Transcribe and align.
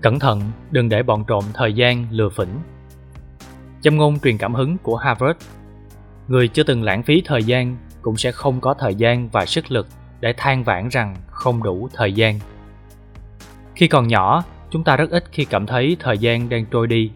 Cẩn 0.00 0.18
thận, 0.18 0.40
đừng 0.70 0.88
để 0.88 1.02
bọn 1.02 1.24
trộm 1.24 1.44
thời 1.54 1.72
gian 1.72 2.06
lừa 2.10 2.28
phỉnh. 2.28 2.60
Châm 3.82 3.96
ngôn 3.96 4.20
truyền 4.20 4.38
cảm 4.38 4.54
hứng 4.54 4.78
của 4.78 4.96
Harvard 4.96 5.38
Người 6.28 6.48
chưa 6.48 6.62
từng 6.62 6.82
lãng 6.82 7.02
phí 7.02 7.22
thời 7.24 7.44
gian 7.44 7.76
cũng 8.02 8.16
sẽ 8.16 8.32
không 8.32 8.60
có 8.60 8.74
thời 8.74 8.94
gian 8.94 9.28
và 9.28 9.46
sức 9.46 9.70
lực 9.70 9.86
để 10.20 10.34
than 10.36 10.64
vãn 10.64 10.88
rằng 10.88 11.16
không 11.30 11.62
đủ 11.62 11.88
thời 11.94 12.12
gian. 12.12 12.38
Khi 13.74 13.88
còn 13.88 14.08
nhỏ, 14.08 14.44
chúng 14.70 14.84
ta 14.84 14.96
rất 14.96 15.10
ít 15.10 15.24
khi 15.32 15.44
cảm 15.44 15.66
thấy 15.66 15.96
thời 16.00 16.18
gian 16.18 16.48
đang 16.48 16.66
trôi 16.66 16.86
đi. 16.86 17.10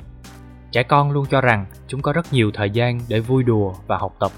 Trẻ 0.72 0.82
con 0.82 1.10
luôn 1.10 1.26
cho 1.30 1.40
rằng 1.40 1.66
chúng 1.86 2.02
có 2.02 2.12
rất 2.12 2.32
nhiều 2.32 2.50
thời 2.54 2.70
gian 2.70 3.00
để 3.08 3.20
vui 3.20 3.42
đùa 3.42 3.74
và 3.86 3.98
học 3.98 4.16
tập. 4.20 4.32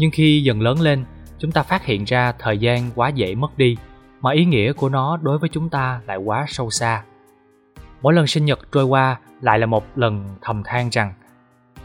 Nhưng 0.00 0.10
khi 0.10 0.42
dần 0.42 0.60
lớn 0.60 0.80
lên, 0.80 1.04
chúng 1.38 1.52
ta 1.52 1.62
phát 1.62 1.84
hiện 1.84 2.04
ra 2.04 2.32
thời 2.38 2.58
gian 2.58 2.90
quá 2.94 3.08
dễ 3.08 3.34
mất 3.34 3.58
đi, 3.58 3.76
mà 4.20 4.32
ý 4.32 4.44
nghĩa 4.44 4.72
của 4.72 4.88
nó 4.88 5.16
đối 5.22 5.38
với 5.38 5.48
chúng 5.48 5.68
ta 5.68 6.00
lại 6.06 6.16
quá 6.16 6.44
sâu 6.48 6.70
xa. 6.70 7.02
Mỗi 8.02 8.14
lần 8.14 8.26
sinh 8.26 8.44
nhật 8.44 8.72
trôi 8.72 8.84
qua 8.84 9.20
lại 9.40 9.58
là 9.58 9.66
một 9.66 9.84
lần 9.98 10.28
thầm 10.40 10.62
than 10.64 10.88
rằng 10.90 11.12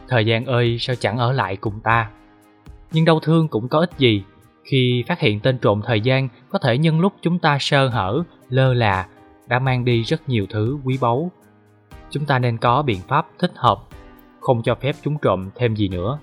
Thời 0.08 0.26
gian 0.26 0.46
ơi 0.46 0.78
sao 0.80 0.96
chẳng 0.96 1.18
ở 1.18 1.32
lại 1.32 1.55
cùng 1.55 1.80
ta? 1.80 2.10
Nhưng 2.91 3.05
đau 3.05 3.20
thương 3.20 3.48
cũng 3.48 3.68
có 3.68 3.80
ích 3.80 3.91
gì 3.98 4.24
Khi 4.63 5.04
phát 5.08 5.20
hiện 5.20 5.40
tên 5.40 5.58
trộm 5.58 5.82
thời 5.86 6.02
gian 6.02 6.30
Có 6.50 6.60
thể 6.60 6.77
nhân 6.77 7.00
lúc 7.00 7.13
chúng 7.22 7.40
ta 7.40 7.58
sơ 7.60 7.88
hở, 7.88 8.24
lơ 8.50 8.74
là 8.74 9.08
Đã 9.48 9.60
mang 9.60 9.86
đi 9.86 10.02
rất 10.02 10.30
nhiều 10.30 10.46
thứ 10.50 10.77
quý 10.84 10.98
báu. 11.02 11.32
Chúng 12.10 12.26
ta 12.26 12.40
nên 12.40 12.58
có 12.58 12.82
biện 12.82 13.00
pháp 13.08 13.27
thích 13.40 13.52
hợp 13.55 13.80
Không 14.40 14.63
cho 14.63 14.76
phép 14.76 14.96
chúng 15.04 15.18
trộm 15.18 15.50
thêm 15.55 15.76
gì 15.76 15.88
nữa. 15.88 16.20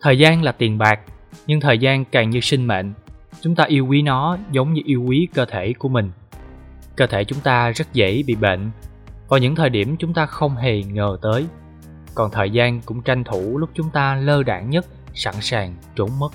Thời 0.00 0.18
gian 0.18 0.42
là 0.42 0.52
tiền 0.52 0.78
bạc, 0.78 1.00
Nhưng 1.46 1.60
thời 1.60 1.78
gian 1.78 2.04
càng 2.04 2.30
như 2.30 2.40
sinh 2.40 2.66
mệnh. 2.66 2.92
Chúng 3.40 3.54
ta 3.54 3.64
yêu 3.64 3.86
quý 3.86 4.02
nó 4.02 4.38
giống 4.52 4.72
như 4.72 4.82
yêu 4.84 5.02
quý 5.02 5.28
cơ 5.34 5.44
thể 5.44 5.72
của 5.78 5.88
mình. 5.88 6.10
Cơ 6.96 7.06
thể 7.06 7.24
chúng 7.24 7.40
ta 7.40 7.70
rất 7.70 7.92
dễ 7.92 8.22
bị 8.26 8.34
bệnh. 8.34 8.70
Vào 9.28 9.38
những 9.38 9.54
thời 9.54 9.70
điểm 9.70 9.96
chúng 9.96 10.14
ta 10.14 10.26
không 10.26 10.56
hề 10.56 10.82
ngờ 10.82 11.18
tới. 11.22 11.46
Còn 12.14 12.30
thời 12.30 12.50
gian 12.50 12.80
cũng 12.80 13.02
tranh 13.02 13.24
thủ 13.24 13.58
lúc 13.58 13.70
chúng 13.74 13.90
ta 13.90 14.14
lơ 14.14 14.42
đảng 14.42 14.70
nhất, 14.70 14.86
sẵn 15.14 15.34
sàng 15.40 15.76
trốn 15.96 16.10
mất. 16.18 16.28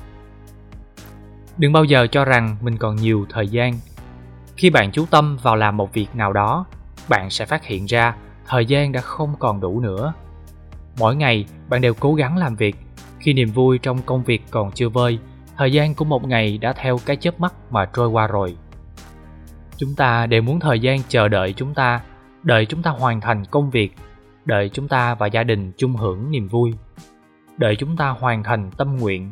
Đừng 1.57 1.73
bao 1.73 1.83
giờ 1.83 2.07
cho 2.07 2.25
rằng 2.25 2.57
mình 2.61 2.77
còn 2.77 2.95
nhiều 2.95 3.25
thời 3.29 3.47
gian. 3.47 3.73
Khi 4.57 4.69
bạn 4.69 4.91
chú 4.91 5.05
tâm 5.05 5.37
vào 5.41 5.55
làm 5.55 5.77
một 5.77 5.93
việc 5.93 6.15
nào 6.15 6.33
đó, 6.33 6.65
bạn 7.09 7.29
sẽ 7.29 7.45
phát 7.45 7.65
hiện 7.65 7.85
ra 7.85 8.15
thời 8.47 8.65
gian 8.65 8.91
đã 8.91 9.01
không 9.01 9.35
còn 9.39 9.61
đủ 9.61 9.79
nữa. 9.79 10.13
Mỗi 10.99 11.15
ngày, 11.15 11.45
bạn 11.69 11.81
đều 11.81 11.93
cố 11.93 12.13
gắng 12.13 12.37
làm 12.37 12.55
việc 12.55 12.75
khi 13.21 13.33
niềm 13.33 13.49
vui 13.51 13.77
trong 13.77 14.01
công 14.05 14.23
việc 14.23 14.41
còn 14.51 14.71
chưa 14.71 14.89
vơi, 14.89 15.19
thời 15.57 15.71
gian 15.71 15.95
của 15.95 16.05
một 16.05 16.27
ngày 16.27 16.57
đã 16.57 16.73
theo 16.73 16.97
cái 17.05 17.15
chớp 17.15 17.39
mắt 17.39 17.53
mà 17.71 17.85
trôi 17.85 18.07
qua 18.07 18.27
rồi. 18.27 18.57
Chúng 19.77 19.95
ta 19.95 20.25
đều 20.25 20.41
muốn 20.41 20.59
thời 20.59 20.79
gian 20.79 20.99
chờ 21.07 21.27
đợi 21.27 21.53
chúng 21.53 21.73
ta, 21.73 22.01
đợi 22.43 22.65
chúng 22.65 22.81
ta 22.81 22.91
hoàn 22.91 23.21
thành 23.21 23.45
công 23.45 23.69
việc, 23.69 23.95
đợi 24.45 24.69
chúng 24.69 24.87
ta 24.87 25.15
và 25.15 25.27
gia 25.27 25.43
đình 25.43 25.71
chung 25.77 25.95
hưởng 25.95 26.31
niềm 26.31 26.47
vui. 26.47 26.73
Đợi 27.57 27.75
chúng 27.75 27.97
ta 27.97 28.09
hoàn 28.09 28.43
thành 28.43 28.71
tâm 28.77 28.97
nguyện, 28.97 29.31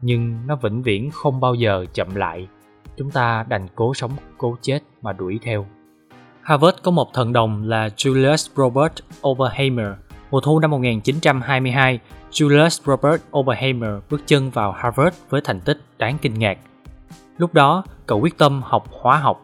nhưng 0.00 0.46
nó 0.46 0.56
vĩnh 0.56 0.82
viễn 0.82 1.10
không 1.10 1.40
bao 1.40 1.54
giờ 1.54 1.84
chậm 1.92 2.14
lại. 2.14 2.48
Chúng 2.96 3.10
ta 3.10 3.44
đành 3.48 3.66
cố 3.74 3.94
sống, 3.94 4.10
cố 4.38 4.56
chết 4.62 4.78
mà 5.02 5.12
đuổi 5.12 5.38
theo. 5.42 5.66
Harvard 6.42 6.76
có 6.82 6.90
một 6.90 7.08
thần 7.14 7.32
đồng 7.32 7.68
là 7.68 7.88
Julius 7.88 8.50
Robert 8.56 8.92
Oppenheimer. 9.28 9.88
Mùa 10.34 10.40
thu 10.40 10.58
năm 10.58 10.70
1922, 10.70 11.98
Julius 12.30 12.80
Robert 12.84 13.22
Oppenheimer 13.36 13.90
bước 14.10 14.22
chân 14.26 14.50
vào 14.50 14.72
Harvard 14.72 15.16
với 15.28 15.40
thành 15.44 15.60
tích 15.60 15.80
đáng 15.98 16.18
kinh 16.22 16.34
ngạc. 16.34 16.58
Lúc 17.38 17.54
đó, 17.54 17.84
cậu 18.06 18.20
quyết 18.20 18.38
tâm 18.38 18.62
học 18.64 18.84
hóa 18.90 19.18
học 19.18 19.42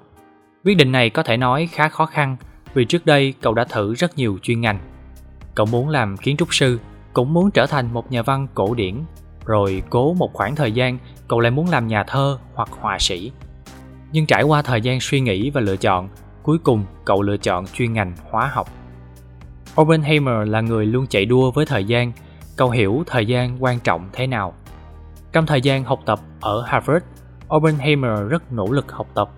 Quyết 0.64 0.74
định 0.74 0.92
này 0.92 1.10
có 1.10 1.22
thể 1.22 1.36
nói 1.36 1.68
khá 1.72 1.88
khó 1.88 2.06
khăn 2.06 2.36
vì 2.74 2.84
trước 2.84 3.06
đây 3.06 3.34
cậu 3.40 3.54
đã 3.54 3.64
thử 3.64 3.94
rất 3.94 4.18
nhiều 4.18 4.38
chuyên 4.42 4.60
ngành. 4.60 4.78
Cậu 5.54 5.66
muốn 5.66 5.88
làm 5.88 6.16
kiến 6.16 6.36
trúc 6.36 6.54
sư, 6.54 6.80
cũng 7.12 7.32
muốn 7.32 7.50
trở 7.50 7.66
thành 7.66 7.92
một 7.92 8.12
nhà 8.12 8.22
văn 8.22 8.46
cổ 8.54 8.74
điển, 8.74 8.94
rồi 9.46 9.82
cố 9.90 10.14
một 10.14 10.30
khoảng 10.32 10.56
thời 10.56 10.72
gian 10.72 10.98
cậu 11.28 11.40
lại 11.40 11.50
muốn 11.50 11.70
làm 11.70 11.86
nhà 11.86 12.04
thơ 12.04 12.38
hoặc 12.54 12.68
họa 12.80 12.96
sĩ. 13.00 13.32
Nhưng 14.12 14.26
trải 14.26 14.42
qua 14.42 14.62
thời 14.62 14.80
gian 14.80 15.00
suy 15.00 15.20
nghĩ 15.20 15.50
và 15.50 15.60
lựa 15.60 15.76
chọn, 15.76 16.08
cuối 16.42 16.58
cùng 16.58 16.84
cậu 17.04 17.22
lựa 17.22 17.36
chọn 17.36 17.66
chuyên 17.66 17.92
ngành 17.92 18.12
hóa 18.30 18.50
học. 18.52 18.68
Oppenheimer 19.80 20.48
là 20.48 20.60
người 20.60 20.86
luôn 20.86 21.06
chạy 21.06 21.24
đua 21.24 21.50
với 21.50 21.66
thời 21.66 21.84
gian, 21.84 22.12
cậu 22.56 22.70
hiểu 22.70 23.02
thời 23.06 23.26
gian 23.26 23.62
quan 23.62 23.80
trọng 23.80 24.08
thế 24.12 24.26
nào. 24.26 24.54
Trong 25.32 25.46
thời 25.46 25.60
gian 25.60 25.84
học 25.84 26.00
tập 26.06 26.20
ở 26.40 26.62
Harvard, 26.66 27.04
Oppenheimer 27.56 28.28
rất 28.28 28.52
nỗ 28.52 28.72
lực 28.72 28.92
học 28.92 29.06
tập 29.14 29.30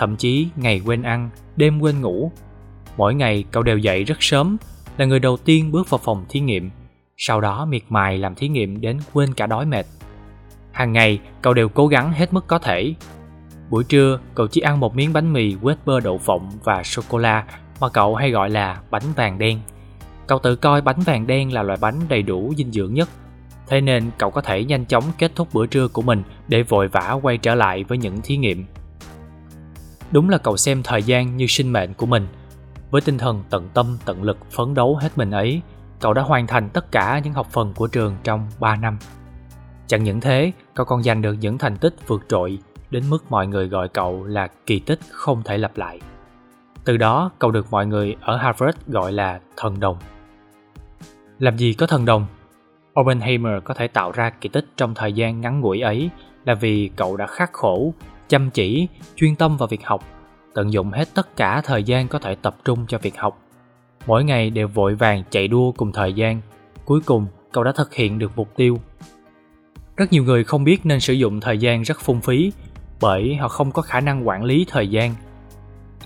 thậm 0.00 0.16
chí 0.16 0.48
ngày 0.56 0.82
quên 0.86 1.02
ăn, 1.02 1.30
đêm 1.56 1.80
quên 1.80 2.00
ngủ. 2.00 2.32
Mỗi 2.96 3.14
ngày 3.14 3.44
cậu 3.50 3.62
đều 3.62 3.78
dậy 3.78 4.04
rất 4.04 4.16
sớm, 4.20 4.56
là 4.96 5.06
người 5.06 5.18
đầu 5.18 5.36
tiên 5.36 5.72
bước 5.72 5.90
vào 5.90 5.98
phòng 5.98 6.24
thí 6.28 6.40
nghiệm, 6.40 6.70
sau 7.16 7.40
đó 7.40 7.64
miệt 7.64 7.82
mài 7.88 8.18
làm 8.18 8.34
thí 8.34 8.48
nghiệm 8.48 8.80
đến 8.80 8.98
quên 9.12 9.34
cả 9.34 9.46
đói 9.46 9.66
mệt. 9.66 9.86
Hàng 10.72 10.92
ngày 10.92 11.20
cậu 11.42 11.54
đều 11.54 11.68
cố 11.68 11.86
gắng 11.86 12.12
hết 12.12 12.32
mức 12.32 12.46
có 12.46 12.58
thể. 12.58 12.94
Buổi 13.70 13.84
trưa 13.84 14.20
cậu 14.34 14.46
chỉ 14.46 14.60
ăn 14.60 14.80
một 14.80 14.96
miếng 14.96 15.12
bánh 15.12 15.32
mì 15.32 15.56
quết 15.62 15.78
bơ 15.84 16.00
đậu 16.00 16.18
phộng 16.18 16.50
và 16.64 16.82
sô-cô-la 16.82 17.44
mà 17.80 17.88
cậu 17.88 18.14
hay 18.14 18.30
gọi 18.30 18.50
là 18.50 18.80
bánh 18.90 19.12
vàng 19.16 19.38
đen. 19.38 19.60
Cậu 20.30 20.38
tự 20.38 20.56
coi 20.56 20.80
bánh 20.80 21.00
vàng 21.00 21.26
đen 21.26 21.52
là 21.52 21.62
loại 21.62 21.78
bánh 21.80 22.00
đầy 22.08 22.22
đủ 22.22 22.52
dinh 22.56 22.72
dưỡng 22.72 22.94
nhất 22.94 23.08
Thế 23.66 23.80
nên 23.80 24.10
cậu 24.18 24.30
có 24.30 24.40
thể 24.40 24.64
nhanh 24.64 24.84
chóng 24.84 25.04
kết 25.18 25.32
thúc 25.34 25.48
bữa 25.52 25.66
trưa 25.66 25.88
của 25.88 26.02
mình 26.02 26.22
để 26.48 26.62
vội 26.62 26.88
vã 26.88 27.16
quay 27.22 27.38
trở 27.38 27.54
lại 27.54 27.84
với 27.84 27.98
những 27.98 28.20
thí 28.20 28.36
nghiệm. 28.36 28.64
Đúng 30.10 30.28
là 30.28 30.38
cậu 30.38 30.56
xem 30.56 30.82
thời 30.82 31.02
gian 31.02 31.36
như 31.36 31.46
sinh 31.46 31.72
mệnh 31.72 31.94
của 31.94 32.06
mình. 32.06 32.26
Với 32.90 33.00
tinh 33.00 33.18
thần 33.18 33.44
tận 33.50 33.68
tâm 33.74 33.98
tận 34.04 34.22
lực 34.22 34.50
phấn 34.50 34.74
đấu 34.74 34.96
hết 34.96 35.18
mình 35.18 35.30
ấy, 35.30 35.62
cậu 36.00 36.12
đã 36.14 36.22
hoàn 36.22 36.46
thành 36.46 36.68
tất 36.68 36.92
cả 36.92 37.20
những 37.24 37.32
học 37.32 37.46
phần 37.50 37.72
của 37.74 37.86
trường 37.86 38.16
trong 38.24 38.48
3 38.60 38.76
năm. 38.76 38.98
Chẳng 39.86 40.04
những 40.04 40.20
thế, 40.20 40.52
cậu 40.74 40.86
còn 40.86 41.02
giành 41.02 41.22
được 41.22 41.32
những 41.32 41.58
thành 41.58 41.76
tích 41.76 41.94
vượt 42.06 42.22
trội 42.28 42.58
đến 42.90 43.04
mức 43.10 43.24
mọi 43.30 43.46
người 43.46 43.68
gọi 43.68 43.88
cậu 43.88 44.24
là 44.24 44.48
kỳ 44.66 44.78
tích 44.78 45.00
không 45.10 45.42
thể 45.42 45.58
lặp 45.58 45.76
lại. 45.76 46.00
Từ 46.84 46.96
đó, 46.96 47.30
cậu 47.38 47.50
được 47.50 47.66
mọi 47.70 47.86
người 47.86 48.16
ở 48.20 48.36
Harvard 48.36 48.78
gọi 48.86 49.12
là 49.12 49.40
thần 49.56 49.80
đồng. 49.80 49.98
Làm 51.40 51.56
gì 51.56 51.72
có 51.72 51.86
thần 51.86 52.04
đồng? 52.04 52.26
Oppenheimer 53.00 53.52
có 53.64 53.74
thể 53.74 53.88
tạo 53.88 54.12
ra 54.12 54.30
kỳ 54.30 54.48
tích 54.48 54.66
trong 54.76 54.94
thời 54.94 55.12
gian 55.12 55.40
ngắn 55.40 55.60
ngủi 55.60 55.80
ấy 55.80 56.10
là 56.44 56.54
vì 56.54 56.90
cậu 56.96 57.16
đã 57.16 57.26
khắc 57.26 57.52
khổ 57.52 57.94
chăm 58.28 58.50
chỉ, 58.50 58.88
chuyên 59.16 59.36
tâm 59.36 59.56
vào 59.56 59.66
việc 59.66 59.84
học, 59.84 60.04
tận 60.54 60.72
dụng 60.72 60.90
hết 60.90 61.08
tất 61.14 61.36
cả 61.36 61.60
thời 61.64 61.84
gian 61.84 62.08
có 62.08 62.18
thể 62.18 62.34
tập 62.34 62.56
trung 62.64 62.86
cho 62.88 62.98
việc 62.98 63.16
học. 63.18 63.42
Mỗi 64.06 64.24
ngày 64.24 64.50
đều 64.50 64.68
vội 64.68 64.94
vàng 64.94 65.22
chạy 65.30 65.48
đua 65.48 65.72
cùng 65.72 65.92
thời 65.92 66.12
gian, 66.12 66.40
cuối 66.84 67.00
cùng 67.04 67.26
cậu 67.52 67.64
đã 67.64 67.72
thực 67.72 67.94
hiện 67.94 68.18
được 68.18 68.32
mục 68.36 68.56
tiêu. 68.56 68.78
Rất 69.96 70.12
nhiều 70.12 70.24
người 70.24 70.44
không 70.44 70.64
biết 70.64 70.86
nên 70.86 71.00
sử 71.00 71.12
dụng 71.12 71.40
thời 71.40 71.58
gian 71.58 71.82
rất 71.82 72.00
phung 72.00 72.20
phí 72.20 72.52
bởi 73.00 73.34
họ 73.34 73.48
không 73.48 73.72
có 73.72 73.82
khả 73.82 74.00
năng 74.00 74.28
quản 74.28 74.44
lý 74.44 74.66
thời 74.68 74.88
gian. 74.88 75.14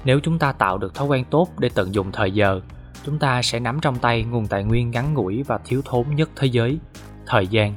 Nếu 0.05 0.21
chúng 0.23 0.39
ta 0.39 0.53
tạo 0.53 0.79
được 0.79 0.95
thói 0.95 1.07
quen 1.09 1.25
tốt 1.31 1.49
để 1.59 1.71
tận 1.75 1.95
dụng 1.95 2.13
thời 2.13 2.31
giờ, 2.31 2.61
chúng 3.07 3.19
ta 3.19 3.43
sẽ 3.43 3.61
nắm 3.61 3.79
trong 3.83 3.99
tay 3.99 4.23
nguồn 4.23 4.47
tài 4.47 4.65
nguyên 4.65 4.91
ngắn 4.91 5.15
ngủi 5.15 5.43
và 5.43 5.59
thiếu 5.65 5.83
thốn 5.85 6.07
nhất 6.15 6.31
thế 6.37 6.47
giới, 6.47 6.79
thời 7.27 7.47
gian. 7.47 7.75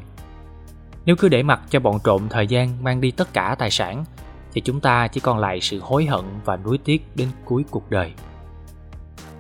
Nếu 1.06 1.16
cứ 1.16 1.30
để 1.30 1.44
mặc 1.44 1.62
cho 1.70 1.80
bọn 1.80 2.00
trộm 2.04 2.28
thời 2.30 2.48
gian 2.48 2.84
mang 2.84 3.02
đi 3.02 3.12
tất 3.12 3.34
cả 3.34 3.56
tài 3.60 3.72
sản 3.72 4.06
thì 4.54 4.62
chúng 4.62 4.80
ta 4.80 5.08
chỉ 5.08 5.20
còn 5.20 5.38
lại 5.38 5.62
sự 5.62 5.80
hối 5.80 6.06
hận 6.06 6.26
và 6.46 6.58
nuối 6.58 6.78
tiếc 6.78 7.16
đến 7.16 7.30
cuối 7.46 7.66
cuộc 7.72 7.92
đời. 7.92 8.14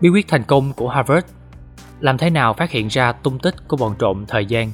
Bí 0.02 0.10
quyết 0.10 0.28
thành 0.28 0.44
công 0.44 0.74
của 0.74 0.90
Harvard 0.90 1.28
Làm 2.00 2.18
thế 2.18 2.30
nào 2.30 2.54
phát 2.54 2.72
hiện 2.72 2.88
ra 2.88 3.12
tung 3.12 3.40
tích 3.40 3.56
của 3.68 3.78
bọn 3.78 3.96
trộm 4.00 4.26
thời 4.28 4.46
gian? 4.46 4.72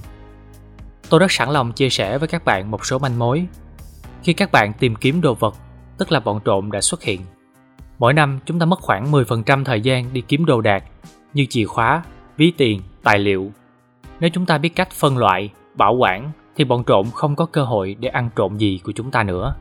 Tôi 1.10 1.20
rất 1.20 1.32
sẵn 1.32 1.50
lòng 1.50 1.72
chia 1.72 1.90
sẻ 1.90 2.18
với 2.18 2.28
các 2.28 2.46
bạn 2.46 2.72
một 2.72 2.86
số 2.86 3.00
manh 3.00 3.20
mối. 3.20 3.46
Khi 4.24 4.34
các 4.34 4.52
bạn 4.52 4.74
tìm 4.74 4.96
kiếm 4.96 5.22
đồ 5.22 5.34
vật, 5.34 5.56
tức 5.98 6.12
là 6.12 6.20
bọn 6.20 6.40
trộm 6.46 6.72
đã 6.72 6.82
xuất 6.82 7.04
hiện. 7.04 7.22
Mỗi 8.04 8.14
năm 8.14 8.40
chúng 8.46 8.60
ta 8.60 8.66
mất 8.66 8.80
khoảng 8.80 9.12
10% 9.12 9.64
thời 9.64 9.82
gian 9.82 10.14
đi 10.14 10.22
kiếm 10.22 10.46
đồ 10.46 10.62
đạc 10.62 10.84
như 11.34 11.46
chìa 11.50 11.66
khóa, 11.66 12.04
ví 12.38 12.54
tiền, 12.58 12.82
tài 13.04 13.20
liệu. 13.20 13.52
Nếu 14.20 14.30
chúng 14.34 14.46
ta 14.46 14.58
biết 14.58 14.70
cách 14.76 14.92
phân 14.92 15.18
loại, 15.18 15.50
bảo 15.76 15.96
quản 15.96 16.32
thì 16.56 16.64
bọn 16.64 16.84
trộm 16.84 17.12
không 17.12 17.36
có 17.36 17.46
cơ 17.46 17.64
hội 17.64 17.96
để 18.00 18.10
ăn 18.10 18.30
trộm 18.36 18.58
gì 18.58 18.80
của 18.84 18.92
chúng 18.92 19.12
ta 19.12 19.24
nữa. 19.24 19.56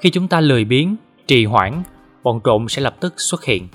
Khi 0.00 0.10
chúng 0.10 0.28
ta 0.28 0.40
lười 0.40 0.64
biếng, 0.64 0.96
trì 1.26 1.44
hoãn, 1.44 1.82
bọn 2.22 2.40
trộm 2.44 2.68
sẽ 2.68 2.82
lập 2.82 2.96
tức 3.00 3.14
xuất 3.16 3.44
hiện. 3.44 3.68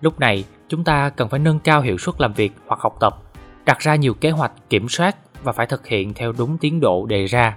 Lúc 0.00 0.20
này, 0.20 0.44
chúng 0.68 0.84
ta 0.84 1.08
cần 1.08 1.28
phải 1.28 1.40
nâng 1.40 1.58
cao 1.58 1.80
hiệu 1.80 1.98
suất 1.98 2.20
làm 2.20 2.32
việc 2.32 2.52
hoặc 2.66 2.80
học 2.80 2.96
tập, 3.00 3.22
đặt 3.64 3.78
ra 3.78 3.94
nhiều 3.94 4.14
kế 4.14 4.30
hoạch 4.30 4.52
kiểm 4.70 4.88
soát 4.88 5.16
và 5.42 5.52
phải 5.52 5.66
thực 5.66 5.86
hiện 5.86 6.14
theo 6.14 6.32
đúng 6.38 6.58
tiến 6.58 6.80
độ 6.80 7.06
đề 7.06 7.26
ra. 7.26 7.56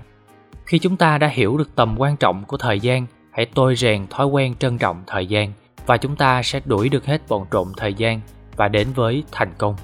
Khi 0.66 0.80
chúng 0.80 0.98
ta 0.98 1.18
đã 1.18 1.28
hiểu 1.28 1.58
được 1.58 1.76
tầm 1.76 1.96
quan 1.98 2.18
trọng 2.18 2.44
của 2.44 2.58
thời 2.58 2.80
gian, 2.80 3.06
hãy 3.32 3.46
tôi 3.46 3.76
rèn 3.76 4.08
thói 4.08 4.28
quen 4.28 4.56
trân 4.56 4.78
trọng 4.78 5.04
thời 5.08 5.26
gian 5.26 5.54
và 5.88 5.98
chúng 5.98 6.16
ta 6.16 6.42
sẽ 6.44 6.62
đuổi 6.66 6.90
được 6.90 7.06
hết 7.06 7.22
bọn 7.30 7.46
trộm 7.52 7.72
thời 7.78 7.94
gian 7.94 8.22
và 8.56 8.68
đến 8.68 8.88
với 8.96 9.24
thành 9.32 9.54
công. 9.58 9.76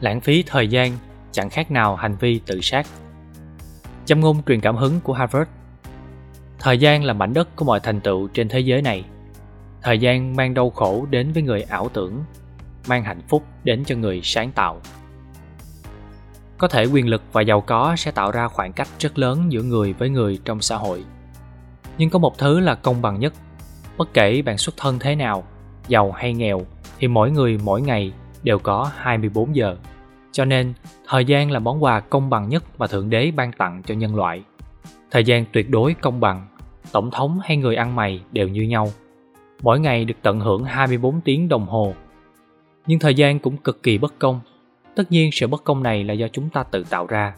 lãng 0.00 0.20
phí 0.20 0.44
thời 0.46 0.68
gian, 0.68 0.92
chẳng 1.32 1.50
khác 1.50 1.70
nào 1.70 1.96
hành 1.96 2.16
vi 2.20 2.40
tự 2.46 2.60
sát. 2.62 2.86
Châm 4.04 4.20
ngôn 4.20 4.42
truyền 4.46 4.60
cảm 4.60 4.76
hứng 4.76 5.00
của 5.00 5.12
harvard. 5.12 5.50
Thời 6.58 6.78
gian 6.78 7.04
là 7.04 7.12
mảnh 7.12 7.34
đất 7.34 7.56
của 7.56 7.64
mọi 7.64 7.80
thành 7.80 8.00
tựu 8.00 8.28
trên 8.28 8.48
thế 8.48 8.60
giới 8.60 8.82
này. 8.82 9.04
Thời 9.82 9.98
gian 9.98 10.36
mang 10.36 10.54
đau 10.54 10.70
khổ 10.70 11.06
đến 11.10 11.32
với 11.32 11.42
người 11.42 11.62
ảo 11.62 11.88
tưởng, 11.88 12.24
mang 12.88 13.04
hạnh 13.04 13.20
phúc 13.28 13.42
đến 13.64 13.84
cho 13.86 13.96
người 13.96 14.20
sáng 14.22 14.52
tạo 14.52 14.80
có 16.58 16.68
thể 16.68 16.84
quyền 16.84 17.08
lực 17.08 17.22
và 17.32 17.42
giàu 17.42 17.60
có 17.60 17.96
sẽ 17.96 18.10
tạo 18.10 18.30
ra 18.30 18.48
khoảng 18.48 18.72
cách 18.72 18.88
rất 18.98 19.18
lớn 19.18 19.52
giữa 19.52 19.62
người 19.62 19.92
với 19.92 20.10
người 20.10 20.38
trong 20.44 20.60
xã 20.60 20.76
hội 20.76 21.04
nhưng 21.98 22.10
có 22.10 22.18
một 22.18 22.38
thứ 22.38 22.60
là 22.60 22.74
công 22.74 23.02
bằng 23.02 23.20
nhất 23.20 23.32
bất 23.98 24.14
kể 24.14 24.42
bạn 24.42 24.58
xuất 24.58 24.76
thân 24.76 24.98
thế 24.98 25.14
nào 25.14 25.44
giàu 25.88 26.12
hay 26.12 26.34
nghèo 26.34 26.66
thì 26.98 27.08
mỗi 27.08 27.30
người 27.30 27.58
mỗi 27.64 27.82
ngày 27.82 28.12
đều 28.42 28.58
có 28.58 28.90
24 28.96 29.56
giờ. 29.56 29.76
Cho 30.32 30.44
nên, 30.44 30.72
thời 31.06 31.24
gian 31.24 31.50
là 31.50 31.58
món 31.58 31.84
quà 31.84 32.00
công 32.00 32.30
bằng 32.30 32.48
nhất 32.48 32.64
mà 32.78 32.86
Thượng 32.86 33.10
Đế 33.10 33.30
ban 33.36 33.52
tặng 33.52 33.82
cho 33.86 33.94
nhân 33.94 34.16
loại. 34.16 34.42
Thời 35.10 35.24
gian 35.24 35.44
tuyệt 35.52 35.70
đối 35.70 35.94
công 35.94 36.20
bằng, 36.20 36.46
tổng 36.92 37.10
thống 37.10 37.38
hay 37.42 37.56
người 37.56 37.76
ăn 37.76 37.96
mày 37.96 38.20
đều 38.32 38.48
như 38.48 38.62
nhau. 38.62 38.88
Mỗi 39.62 39.80
ngày 39.80 40.04
được 40.04 40.14
tận 40.22 40.40
hưởng 40.40 40.64
24 40.64 41.20
tiếng 41.20 41.48
đồng 41.48 41.66
hồ. 41.66 41.94
Nhưng 42.86 42.98
thời 42.98 43.14
gian 43.14 43.38
cũng 43.38 43.56
cực 43.56 43.82
kỳ 43.82 43.98
bất 43.98 44.18
công. 44.18 44.40
Tất 44.96 45.12
nhiên 45.12 45.32
sự 45.32 45.46
bất 45.46 45.64
công 45.64 45.82
này 45.82 46.04
là 46.04 46.14
do 46.14 46.28
chúng 46.28 46.50
ta 46.50 46.62
tự 46.62 46.84
tạo 46.90 47.06
ra. 47.06 47.34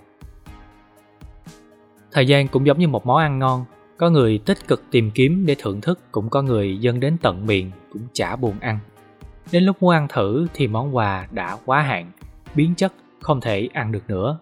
Thời 2.13 2.27
gian 2.27 2.49
cũng 2.49 2.67
giống 2.67 2.79
như 2.79 2.89
một 2.89 3.07
món 3.07 3.17
ăn 3.17 3.39
ngon, 3.39 3.65
có 3.97 4.11
người 4.11 4.39
tích 4.39 4.69
cực 4.69 4.83
tìm 4.91 5.11
kiếm 5.11 5.47
để 5.47 5.57
thưởng 5.59 5.81
thức 5.81 6.01
cũng 6.13 6.31
có 6.31 6.43
người 6.43 6.79
dân 6.79 7.01
đến 7.01 7.17
tận 7.23 7.47
miệng 7.47 7.71
cũng 7.93 8.03
chả 8.13 8.37
buồn 8.37 8.55
ăn. 8.61 8.79
Đến 9.53 9.65
lúc 9.65 9.83
muốn 9.83 9.91
ăn 9.91 10.09
thử 10.09 10.47
thì 10.55 10.67
món 10.67 10.97
quà 10.97 11.27
đã 11.31 11.57
quá 11.65 11.83
hạn, 11.83 12.11
biến 12.55 12.75
chất, 12.75 12.93
không 13.21 13.41
thể 13.41 13.69
ăn 13.73 13.93
được 13.93 14.03
nữa. 14.09 14.39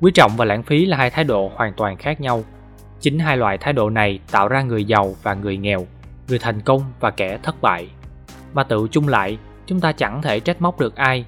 Quý 0.00 0.12
trọng 0.14 0.32
và 0.36 0.44
lãng 0.44 0.62
phí 0.62 0.86
là 0.86 0.96
hai 0.96 1.10
thái 1.10 1.24
độ 1.24 1.50
hoàn 1.54 1.72
toàn 1.76 1.96
khác 1.96 2.20
nhau. 2.20 2.44
Chính 3.00 3.18
hai 3.18 3.36
loại 3.36 3.58
thái 3.58 3.72
độ 3.72 3.90
này 3.90 4.20
tạo 4.30 4.48
ra 4.48 4.62
người 4.62 4.84
giàu 4.84 5.14
và 5.22 5.34
người 5.34 5.56
nghèo, 5.56 5.86
người 6.28 6.38
thành 6.38 6.60
công 6.60 6.82
và 7.00 7.10
kẻ 7.10 7.38
thất 7.42 7.62
bại. 7.62 7.88
Mà 8.52 8.64
tự 8.64 8.88
chung 8.90 9.08
lại, 9.08 9.38
chúng 9.66 9.80
ta 9.80 9.92
chẳng 9.92 10.22
thể 10.22 10.40
trách 10.40 10.62
móc 10.62 10.80
được 10.80 10.96
ai. 10.96 11.24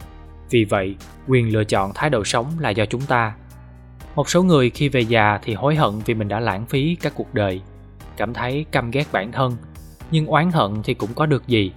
Vì 0.52 0.64
vậy, 0.64 0.96
quyền 1.28 1.52
lựa 1.52 1.64
chọn 1.64 1.92
thái 1.94 2.10
độ 2.10 2.24
sống 2.24 2.46
là 2.58 2.70
do 2.70 2.86
chúng 2.86 3.00
ta. 3.00 3.34
Một 4.14 4.28
số 4.28 4.42
người 4.42 4.70
khi 4.70 4.88
về 4.88 5.00
già 5.00 5.38
thì 5.42 5.54
hối 5.54 5.76
hận 5.76 5.98
vì 6.06 6.14
mình 6.14 6.28
đã 6.28 6.40
lãng 6.40 6.66
phí 6.66 6.96
các 7.00 7.12
cuộc 7.16 7.34
đời, 7.34 7.60
cảm 8.16 8.34
thấy 8.34 8.64
căm 8.70 8.90
ghét 8.90 9.04
bản 9.12 9.32
thân, 9.32 9.56
nhưng 10.10 10.26
oán 10.26 10.50
hận 10.50 10.82
thì 10.84 10.94
cũng 10.94 11.14
có 11.14 11.26
được 11.26 11.46
gì 11.46 11.72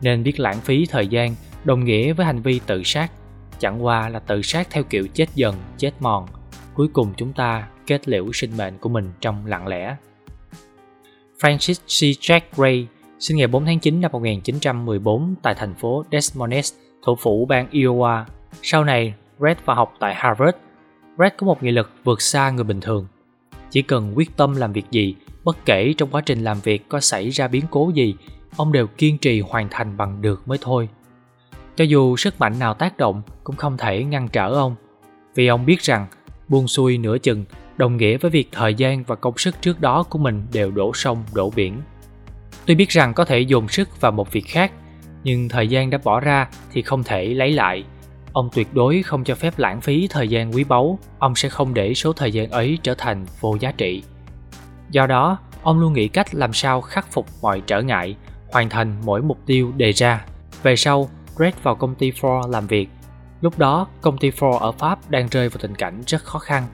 nên 0.00 0.22
biết 0.22 0.40
lãng 0.40 0.60
phí 0.60 0.86
thời 0.86 1.06
gian 1.06 1.34
đồng 1.64 1.84
nghĩa 1.84 2.12
với 2.12 2.26
hành 2.26 2.42
vi 2.42 2.60
tự 2.66 2.82
sát 2.84 3.10
chẳng 3.58 3.84
qua 3.84 4.08
là 4.08 4.18
tự 4.18 4.42
sát 4.42 4.68
theo 4.70 4.82
kiểu 4.82 5.06
chết 5.14 5.26
dần 5.34 5.54
chết 5.78 5.92
mòn 6.00 6.26
cuối 6.74 6.88
cùng 6.92 7.12
chúng 7.16 7.32
ta 7.32 7.68
kết 7.86 8.08
liễu 8.08 8.32
sinh 8.32 8.56
mệnh 8.56 8.78
của 8.78 8.88
mình 8.88 9.12
trong 9.20 9.46
lặng 9.46 9.66
lẽ 9.66 9.96
Francis 11.40 11.74
C. 11.74 12.20
Jack 12.20 12.40
Gray 12.56 12.86
sinh 13.18 13.36
ngày 13.36 13.46
4 13.46 13.66
tháng 13.66 13.80
9 13.80 14.00
năm 14.00 14.12
1914 14.12 15.34
tại 15.42 15.54
thành 15.54 15.74
phố 15.74 16.04
Des 16.12 16.36
Moines, 16.36 16.74
thủ 17.04 17.16
phủ 17.16 17.46
bang 17.46 17.68
Iowa. 17.72 18.24
Sau 18.62 18.84
này, 18.84 19.14
Red 19.40 19.56
vào 19.64 19.76
học 19.76 19.94
tại 20.00 20.14
Harvard. 20.14 20.56
Red 21.18 21.32
có 21.36 21.46
một 21.46 21.62
nghị 21.62 21.70
lực 21.70 21.90
vượt 22.04 22.22
xa 22.22 22.50
người 22.50 22.64
bình 22.64 22.80
thường. 22.80 23.06
Chỉ 23.70 23.82
cần 23.82 24.12
quyết 24.16 24.36
tâm 24.36 24.56
làm 24.56 24.72
việc 24.72 24.90
gì, 24.90 25.14
bất 25.44 25.56
kể 25.64 25.94
trong 25.96 26.10
quá 26.10 26.20
trình 26.20 26.44
làm 26.44 26.60
việc 26.60 26.88
có 26.88 27.00
xảy 27.00 27.30
ra 27.30 27.48
biến 27.48 27.64
cố 27.70 27.90
gì 27.94 28.14
ông 28.56 28.72
đều 28.72 28.86
kiên 28.86 29.18
trì 29.18 29.40
hoàn 29.40 29.68
thành 29.70 29.96
bằng 29.96 30.22
được 30.22 30.48
mới 30.48 30.58
thôi. 30.60 30.88
Cho 31.76 31.84
dù 31.84 32.16
sức 32.16 32.40
mạnh 32.40 32.58
nào 32.58 32.74
tác 32.74 32.96
động 32.96 33.22
cũng 33.44 33.56
không 33.56 33.76
thể 33.76 34.04
ngăn 34.04 34.28
trở 34.28 34.48
ông, 34.48 34.74
vì 35.34 35.46
ông 35.46 35.66
biết 35.66 35.80
rằng 35.80 36.06
buông 36.48 36.68
xuôi 36.68 36.98
nửa 36.98 37.18
chừng 37.18 37.44
đồng 37.76 37.96
nghĩa 37.96 38.16
với 38.16 38.30
việc 38.30 38.48
thời 38.52 38.74
gian 38.74 39.04
và 39.04 39.14
công 39.14 39.38
sức 39.38 39.54
trước 39.60 39.80
đó 39.80 40.02
của 40.02 40.18
mình 40.18 40.46
đều 40.52 40.70
đổ 40.70 40.92
sông 40.94 41.24
đổ 41.34 41.50
biển. 41.56 41.80
Tuy 42.66 42.74
biết 42.74 42.88
rằng 42.88 43.14
có 43.14 43.24
thể 43.24 43.40
dồn 43.40 43.68
sức 43.68 44.00
vào 44.00 44.12
một 44.12 44.32
việc 44.32 44.44
khác, 44.46 44.72
nhưng 45.24 45.48
thời 45.48 45.68
gian 45.68 45.90
đã 45.90 45.98
bỏ 46.04 46.20
ra 46.20 46.48
thì 46.72 46.82
không 46.82 47.04
thể 47.04 47.24
lấy 47.24 47.52
lại. 47.52 47.84
Ông 48.32 48.48
tuyệt 48.54 48.74
đối 48.74 49.02
không 49.02 49.24
cho 49.24 49.34
phép 49.34 49.58
lãng 49.58 49.80
phí 49.80 50.08
thời 50.10 50.28
gian 50.28 50.54
quý 50.54 50.64
báu, 50.64 50.98
ông 51.18 51.34
sẽ 51.34 51.48
không 51.48 51.74
để 51.74 51.94
số 51.94 52.12
thời 52.12 52.32
gian 52.32 52.50
ấy 52.50 52.78
trở 52.82 52.94
thành 52.94 53.26
vô 53.40 53.56
giá 53.60 53.72
trị. 53.72 54.02
Do 54.90 55.06
đó, 55.06 55.38
ông 55.62 55.80
luôn 55.80 55.92
nghĩ 55.92 56.08
cách 56.08 56.34
làm 56.34 56.52
sao 56.52 56.80
khắc 56.80 57.12
phục 57.12 57.26
mọi 57.42 57.62
trở 57.66 57.82
ngại 57.82 58.16
hoàn 58.52 58.68
thành 58.68 58.96
mỗi 59.04 59.22
mục 59.22 59.38
tiêu 59.46 59.72
đề 59.76 59.92
ra. 59.92 60.24
Về 60.62 60.76
sau, 60.76 61.08
Red 61.38 61.54
vào 61.62 61.74
công 61.74 61.94
ty 61.94 62.10
Ford 62.10 62.50
làm 62.50 62.66
việc. 62.66 62.88
Lúc 63.40 63.58
đó, 63.58 63.86
công 64.00 64.18
ty 64.18 64.30
Ford 64.30 64.58
ở 64.58 64.72
Pháp 64.72 65.10
đang 65.10 65.28
rơi 65.28 65.48
vào 65.48 65.58
tình 65.60 65.74
cảnh 65.74 66.02
rất 66.06 66.24
khó 66.24 66.38
khăn, 66.38 66.66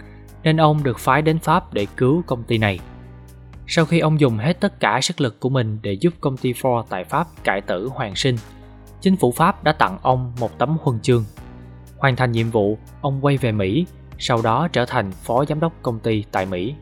nên 0.42 0.60
ông 0.60 0.82
được 0.82 0.98
phái 0.98 1.22
đến 1.22 1.38
Pháp 1.38 1.74
để 1.74 1.86
cứu 1.96 2.22
công 2.26 2.42
ty 2.42 2.58
này. 2.58 2.78
Sau 3.72 3.84
khi 3.84 3.98
ông 3.98 4.20
dùng 4.20 4.38
hết 4.38 4.60
tất 4.60 4.80
cả 4.80 5.00
sức 5.02 5.20
lực 5.20 5.40
của 5.40 5.48
mình 5.48 5.78
để 5.82 5.92
giúp 5.92 6.14
công 6.20 6.36
ty 6.36 6.52
Ford 6.52 6.84
tại 6.88 7.04
Pháp 7.04 7.26
cải 7.44 7.60
tử 7.60 7.88
hoàn 7.88 8.14
sinh, 8.14 8.36
chính 9.00 9.16
phủ 9.16 9.32
Pháp 9.32 9.64
đã 9.64 9.72
tặng 9.72 9.98
ông 10.02 10.32
một 10.40 10.58
tấm 10.58 10.76
huân 10.82 11.00
chương. 11.00 11.24
Hoàn 11.98 12.16
thành 12.16 12.32
nhiệm 12.32 12.50
vụ, 12.50 12.78
ông 13.00 13.24
quay 13.24 13.36
về 13.36 13.52
Mỹ, 13.52 13.86
sau 14.18 14.42
đó 14.42 14.68
trở 14.72 14.84
thành 14.86 15.12
phó 15.12 15.44
giám 15.44 15.60
đốc 15.60 15.72
công 15.82 15.98
ty 15.98 16.24
tại 16.32 16.46
Mỹ. 16.46 16.74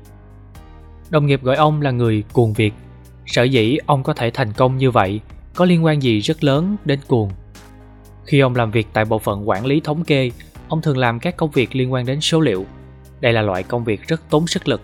Đồng 1.10 1.26
nghiệp 1.26 1.42
gọi 1.42 1.56
ông 1.56 1.82
là 1.82 1.90
người 1.90 2.24
cuồng 2.32 2.52
việc 2.52 2.74
Sở 3.26 3.42
dĩ 3.42 3.76
ông 3.86 4.02
có 4.02 4.12
thể 4.12 4.30
thành 4.30 4.52
công 4.52 4.76
như 4.76 4.90
vậy 4.90 5.20
có 5.54 5.64
liên 5.64 5.84
quan 5.84 6.02
gì 6.02 6.20
rất 6.20 6.44
lớn 6.44 6.76
đến 6.84 7.00
cuồng. 7.08 7.30
Khi 8.24 8.40
ông 8.40 8.56
làm 8.56 8.70
việc 8.70 8.86
tại 8.92 9.04
bộ 9.04 9.18
phận 9.18 9.48
quản 9.48 9.66
lý 9.66 9.80
thống 9.80 10.04
kê, 10.04 10.30
ông 10.68 10.82
thường 10.82 10.98
làm 10.98 11.20
các 11.20 11.36
công 11.36 11.50
việc 11.50 11.76
liên 11.76 11.92
quan 11.92 12.06
đến 12.06 12.20
số 12.20 12.40
liệu. 12.40 12.66
Đây 13.20 13.32
là 13.32 13.42
loại 13.42 13.62
công 13.62 13.84
việc 13.84 14.08
rất 14.08 14.30
tốn 14.30 14.46
sức 14.46 14.68
lực. 14.68 14.80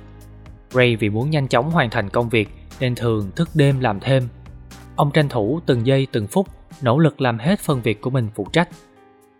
Ray 0.75 0.97
vì 0.97 1.11
muốn 1.11 1.31
nhanh 1.31 1.49
chóng 1.49 1.71
hoàn 1.71 1.91
thành 1.91 2.11
công 2.11 2.29
việc 2.29 2.49
nên 2.81 2.95
thường 2.95 3.31
thức 3.37 3.49
đêm 3.55 3.81
làm 3.81 4.01
thêm. 4.01 4.29
Ông 4.97 5.11
tranh 5.11 5.29
thủ 5.29 5.61
từng 5.67 5.87
giây 5.87 6.07
từng 6.13 6.27
phút, 6.27 6.49
nỗ 6.83 6.99
lực 6.99 7.21
làm 7.21 7.39
hết 7.39 7.61
phần 7.61 7.81
việc 7.83 8.01
của 8.01 8.11
mình 8.11 8.29
phụ 8.35 8.47
trách. 8.53 8.69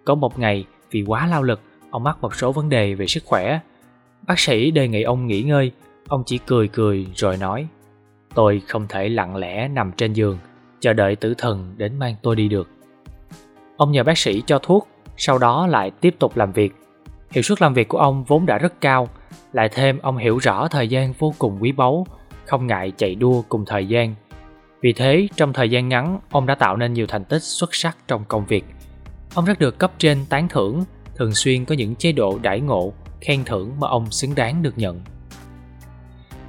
Có 0.05 0.15
một 0.15 0.39
ngày, 0.39 0.65
vì 0.91 1.05
quá 1.07 1.27
lao 1.27 1.43
lực, 1.43 1.61
ông 1.91 2.03
mắc 2.03 2.19
một 2.21 2.35
số 2.35 2.53
vấn 2.53 2.69
đề 2.69 2.95
về 2.95 3.07
sức 3.07 3.23
khỏe. 3.27 3.61
Bác 4.27 4.39
sĩ 4.39 4.71
đề 4.71 4.89
nghị 4.89 5.03
ông 5.03 5.27
nghỉ 5.27 5.43
ngơi, 5.43 5.73
ông 6.09 6.23
chỉ 6.27 6.39
cười 6.39 6.69
cười 6.69 7.07
rồi 7.15 7.37
nói 7.37 7.67
Tôi 8.35 8.63
không 8.69 8.87
thể 8.89 9.09
lặng 9.09 9.37
lẽ 9.37 9.69
nằm 9.69 9.93
trên 9.93 10.13
giường, 10.13 10.39
chờ 10.81 10.93
đợi 10.93 11.17
tử 11.17 11.35
thần 11.39 11.75
đến 11.77 11.99
mang 11.99 12.15
tôi 12.23 12.37
đi 12.37 12.49
được. 12.49 12.69
Ông 13.77 13.93
nhờ 13.93 14.03
bác 14.03 14.19
sĩ 14.19 14.43
cho 14.47 14.59
thuốc, 14.59 14.89
sau 15.17 15.39
đó 15.39 15.67
lại 15.67 15.91
tiếp 15.91 16.15
tục 16.19 16.37
làm 16.37 16.53
việc. 16.53 16.75
Hiệu 17.31 17.43
suất 17.43 17.63
làm 17.63 17.75
việc 17.75 17.89
của 17.89 17.99
ông 17.99 18.25
vốn 18.25 18.47
đã 18.47 18.59
rất 18.59 18.81
cao, 18.81 19.09
lại 19.55 19.69
thêm 19.69 19.99
ông 20.03 20.17
hiểu 20.17 20.39
rõ 20.39 20.69
thời 20.69 20.89
gian 20.89 21.13
vô 21.19 21.35
cùng 21.39 21.59
quý 21.61 21.73
báu, 21.73 22.07
không 22.47 22.67
ngại 22.67 22.93
chạy 22.97 23.15
đua 23.15 23.43
cùng 23.49 23.65
thời 23.67 23.87
gian. 23.87 24.15
Vì 24.81 24.93
thế, 24.93 25.29
trong 25.37 25.53
thời 25.53 25.71
gian 25.71 25.89
ngắn, 25.89 26.19
ông 26.31 26.47
đã 26.47 26.55
tạo 26.55 26.77
nên 26.77 26.93
nhiều 26.93 27.07
thành 27.07 27.25
tích 27.25 27.43
xuất 27.43 27.75
sắc 27.75 27.97
trong 28.09 28.25
công 28.29 28.47
việc. 28.47 28.65
Ông 29.35 29.45
rất 29.45 29.59
được 29.59 29.79
cấp 29.79 29.93
trên 29.99 30.19
tán 30.29 30.49
thưởng, 30.49 30.85
thường 31.17 31.35
xuyên 31.35 31.65
có 31.65 31.75
những 31.75 31.95
chế 31.95 32.13
độ 32.13 32.39
đãi 32.43 32.61
ngộ, 32.61 32.93
khen 33.21 33.45
thưởng 33.45 33.73
mà 33.81 33.89
ông 33.89 34.11
xứng 34.11 34.35
đáng 34.35 34.63
được 34.63 34.79
nhận. 34.79 35.01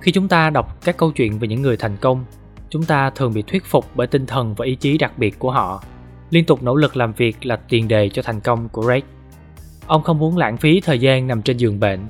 Khi 0.02 0.12
chúng 0.12 0.28
ta 0.28 0.50
đọc 0.50 0.78
các 0.86 0.98
câu 0.98 1.12
chuyện 1.12 1.40
về 1.40 1.48
những 1.48 1.62
người 1.62 1.78
thành 1.78 1.98
công, 2.02 2.26
chúng 2.70 2.84
ta 2.84 3.10
thường 3.10 3.34
bị 3.34 3.42
thuyết 3.42 3.66
phục 3.66 3.86
bởi 3.96 4.08
tinh 4.08 4.26
thần 4.26 4.56
và 4.56 4.66
ý 4.66 4.76
chí 4.76 4.98
đặc 4.98 5.18
biệt 5.18 5.40
của 5.40 5.52
họ. 5.52 5.84
Liên 6.30 6.46
tục 6.46 6.64
nỗ 6.64 6.76
lực 6.76 6.98
làm 6.98 7.14
việc 7.14 7.46
là 7.46 7.56
tiền 7.56 7.88
đề 7.88 8.10
cho 8.10 8.22
thành 8.22 8.40
công 8.40 8.70
của 8.70 8.82
Ray. 8.82 9.02
Ông 9.88 10.04
không 10.04 10.20
muốn 10.20 10.38
lãng 10.38 10.58
phí 10.58 10.82
thời 10.82 11.00
gian 11.00 11.28
nằm 11.28 11.42
trên 11.42 11.58
giường 11.58 11.80
bệnh, 11.80 12.08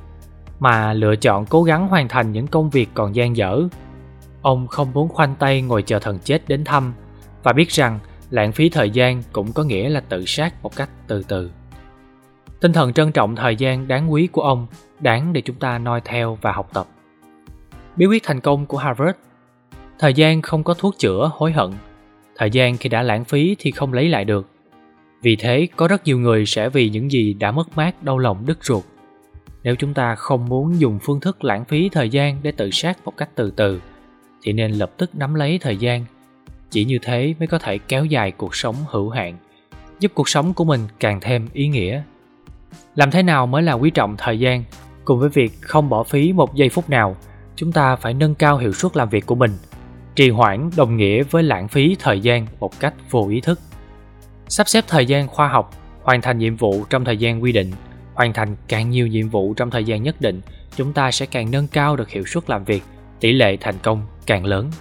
mà 0.60 0.94
lựa 0.94 1.16
chọn 1.16 1.46
cố 1.46 1.64
gắng 1.64 1.88
hoàn 1.88 2.08
thành 2.08 2.32
những 2.32 2.48
công 2.48 2.70
việc 2.70 2.90
còn 2.94 3.16
dang 3.16 3.38
dở. 3.38 3.62
Ông 4.42 4.68
không 4.68 4.92
muốn 4.94 5.10
khoanh 5.10 5.36
tay 5.36 5.62
ngồi 5.62 5.82
chờ 5.82 6.00
thần 6.00 6.20
chết 6.20 6.48
đến 6.48 6.64
thăm 6.64 6.94
và 7.44 7.54
biết 7.54 7.70
rằng 7.70 8.00
lãng 8.30 8.52
phí 8.52 8.70
thời 8.70 8.90
gian 8.90 9.24
cũng 9.32 9.54
có 9.54 9.64
nghĩa 9.64 9.90
là 9.90 10.00
tự 10.00 10.26
sát 10.26 10.64
một 10.64 10.76
cách 10.76 10.90
từ 11.08 11.24
từ. 11.28 11.52
Tinh 12.60 12.74
thần 12.74 12.94
trân 12.94 13.12
trọng 13.12 13.36
thời 13.36 13.56
gian 13.56 13.88
đáng 13.88 14.14
quý 14.14 14.28
của 14.28 14.42
ông 14.42 14.68
đáng 15.00 15.34
để 15.34 15.42
chúng 15.42 15.56
ta 15.56 15.78
noi 15.78 16.02
theo 16.06 16.38
và 16.42 16.52
học 16.52 16.70
tập. 16.74 16.88
Bí 17.96 18.06
quyết 18.06 18.24
thành 18.24 18.40
công 18.40 18.66
của 18.66 18.78
Harvard 18.78 19.18
Thời 20.00 20.14
gian 20.14 20.42
không 20.42 20.64
có 20.64 20.74
thuốc 20.74 20.96
chữa 20.98 21.32
hối 21.34 21.52
hận. 21.52 21.72
Thời 22.38 22.52
gian 22.52 22.78
khi 22.78 22.90
đã 22.90 23.02
lãng 23.02 23.26
phí 23.26 23.56
thì 23.60 23.72
không 23.72 23.94
lấy 23.94 24.10
lại 24.10 24.26
được. 24.26 24.48
Vì 25.22 25.36
thế, 25.36 25.68
có 25.76 25.88
rất 25.88 26.06
nhiều 26.06 26.20
người 26.20 26.46
sẽ 26.46 26.70
vì 26.70 26.90
những 26.90 27.12
gì 27.12 27.34
đã 27.34 27.52
mất 27.52 27.78
mát 27.78 28.04
đau 28.04 28.18
lòng 28.18 28.46
đứt 28.46 28.66
ruột. 28.66 28.84
Nếu 29.66 29.76
chúng 29.76 29.94
ta 29.94 30.16
không 30.16 30.46
muốn 30.50 30.80
dùng 30.80 31.00
phương 31.02 31.20
thức 31.20 31.44
lãng 31.44 31.66
phí 31.66 31.90
thời 31.90 32.10
gian 32.10 32.40
để 32.44 32.52
tự 32.52 32.70
sát 32.72 32.98
một 33.06 33.14
cách 33.18 33.30
từ 33.36 33.52
từ, 33.52 33.82
thì 34.44 34.54
nên 34.54 34.72
lập 34.72 34.92
tức 34.98 35.16
nắm 35.16 35.34
lấy 35.34 35.60
thời 35.62 35.78
gian. 35.78 36.06
Chỉ 36.70 36.86
như 36.86 36.98
thế 37.02 37.34
mới 37.40 37.48
có 37.48 37.60
thể 37.60 37.78
kéo 37.78 38.06
dài 38.06 38.32
cuộc 38.32 38.56
sống 38.56 38.76
hữu 38.88 39.10
hạn, 39.10 39.38
giúp 40.00 40.12
cuộc 40.16 40.30
sống 40.30 40.54
của 40.54 40.64
mình 40.64 40.82
càng 41.00 41.20
thêm 41.22 41.48
ý 41.54 41.68
nghĩa. 41.68 42.02
Làm 42.96 43.12
thế 43.12 43.24
nào 43.24 43.48
mới 43.48 43.64
là 43.64 43.74
quý 43.74 43.90
trọng 43.90 44.16
thời 44.18 44.40
gian, 44.40 44.64
cùng 45.06 45.20
với 45.20 45.30
việc 45.30 45.52
không 45.62 45.90
bỏ 45.90 46.04
phí 46.04 46.34
một 46.34 46.56
giây 46.56 46.70
phút 46.70 46.90
nào– 46.90 47.16
chúng 47.56 47.72
ta 47.72 47.96
phải 47.96 48.14
nâng 48.14 48.36
cao 48.36 48.58
hiệu 48.58 48.74
suất 48.74 48.98
làm 48.98 49.10
việc 49.10 49.26
của 49.26 49.36
mình 49.36 49.52
trì 50.16 50.30
hoãn 50.30 50.70
đồng 50.78 50.98
nghĩa 50.98 51.24
với 51.24 51.44
lãng 51.44 51.68
phí 51.68 51.96
thời 52.00 52.20
gian 52.20 52.48
một 52.60 52.80
cách 52.80 52.94
vô 53.10 53.28
ý 53.30 53.42
thức 53.42 53.60
sắp 54.48 54.68
xếp 54.68 54.84
thời 54.88 55.06
gian 55.06 55.28
khoa 55.28 55.48
học 55.48 55.72
hoàn 56.04 56.22
thành 56.22 56.38
nhiệm 56.38 56.56
vụ 56.56 56.86
trong 56.90 57.06
thời 57.06 57.18
gian 57.18 57.44
quy 57.44 57.52
định 57.52 57.72
hoàn 58.16 58.34
thành 58.34 58.56
càng 58.68 58.90
nhiều 58.90 59.08
nhiệm 59.08 59.30
vụ 59.30 59.54
trong 59.54 59.70
thời 59.70 59.84
gian 59.84 60.04
nhất 60.04 60.22
định, 60.22 60.42
chúng 60.76 60.94
ta 60.94 61.12
sẽ 61.12 61.26
càng 61.26 61.52
nâng 61.52 61.68
cao 61.68 61.96
được 61.96 62.10
hiệu 62.10 62.24
suất 62.26 62.50
làm 62.50 62.64
việc, 62.64 62.84
tỷ 63.20 63.34
lệ 63.34 63.58
thành 63.62 63.76
công 63.84 64.02
càng 64.26 64.46
lớn. 64.46 64.72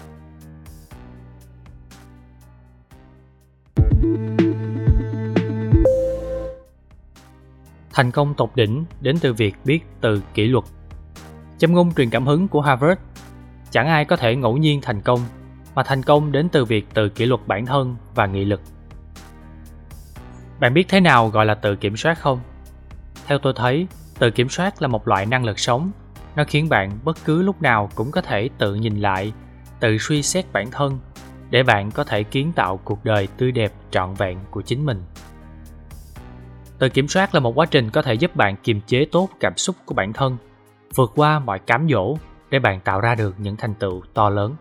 Thành 7.93 8.11
công 8.11 8.35
tột 8.35 8.51
đỉnh 8.55 8.85
đến 9.01 9.17
từ 9.21 9.33
việc 9.33 9.55
biết 9.65 9.81
từ 10.01 10.23
kỷ 10.35 10.47
luật. 10.47 10.65
Châm 11.59 11.73
ngôn 11.73 11.95
truyền 11.95 12.11
cảm 12.11 12.27
hứng 12.27 12.49
của 12.49 12.61
harvard, 12.61 13.01
chẳng 13.71 13.87
ai 13.87 14.05
có 14.05 14.17
thể 14.17 14.37
ngẫu 14.37 14.57
nhiên 14.57 14.81
thành 14.83 15.01
công, 15.01 15.21
mà 15.75 15.83
thành 15.83 16.03
công 16.03 16.33
đến 16.33 16.49
từ 16.49 16.65
việc 16.65 16.87
tự 16.95 17.09
kỷ 17.09 17.27
luật 17.27 17.41
bản 17.47 17.67
thân 17.67 17.97
và 18.15 18.27
nghị 18.27 18.45
lực. 18.45 18.61
Bạn 20.61 20.75
biết 20.75 20.89
thế 20.89 21.01
nào 21.01 21.29
gọi 21.29 21.47
là 21.47 21.55
tự 21.55 21.77
kiểm 21.77 21.97
soát 21.97 22.19
không? 22.21 22.41
Theo 23.27 23.39
tôi 23.39 23.53
thấy 23.57 23.87
tự 24.19 24.31
kiểm 24.31 24.49
soát 24.49 24.83
là 24.83 24.89
một 24.89 25.09
loại 25.09 25.27
năng 25.27 25.45
lực 25.45 25.59
sống. 25.59 25.91
Nó 26.37 26.45
khiến 26.47 26.69
bạn 26.69 26.99
bất 27.05 27.17
cứ 27.25 27.43
lúc 27.43 27.63
nào 27.63 27.91
cũng 27.95 28.11
có 28.11 28.21
thể 28.21 28.49
tự 28.59 28.75
nhìn 28.75 29.01
lại, 29.01 29.33
tự 29.81 29.99
suy 29.99 30.23
xét 30.23 30.45
bản 30.53 30.71
thân, 30.71 30.99
để 31.51 31.63
bạn 31.63 31.91
có 31.91 32.05
thể 32.05 32.23
kiến 32.23 32.53
tạo 32.57 32.77
cuộc 32.85 33.05
đời 33.05 33.29
tươi 33.37 33.53
đẹp 33.53 33.73
trọn 33.91 34.15
vẹn 34.15 34.39
của 34.51 34.63
chính 34.63 34.87
mình. 34.87 35.03
Tự 36.79 36.89
kiểm 36.89 37.09
soát 37.09 37.35
là 37.35 37.41
một 37.41 37.59
quá 37.59 37.67
trình 37.67 37.91
có 37.91 38.03
thể 38.03 38.15
giúp 38.15 38.37
bạn 38.37 38.57
kiềm 38.63 38.81
chế 38.87 39.05
tốt 39.13 39.29
cảm 39.41 39.57
xúc 39.57 39.77
của 39.85 39.95
bản 39.95 40.13
thân, 40.13 40.37
vượt 40.95 41.13
qua 41.15 41.39
mọi 41.39 41.59
cám 41.59 41.89
dỗ 41.91 42.17
để 42.51 42.59
bạn 42.59 42.81
tạo 42.81 43.01
ra 43.01 43.15
được 43.15 43.35
những 43.39 43.57
thành 43.57 43.75
tựu 43.75 44.03
to 44.15 44.29
lớn. 44.29 44.57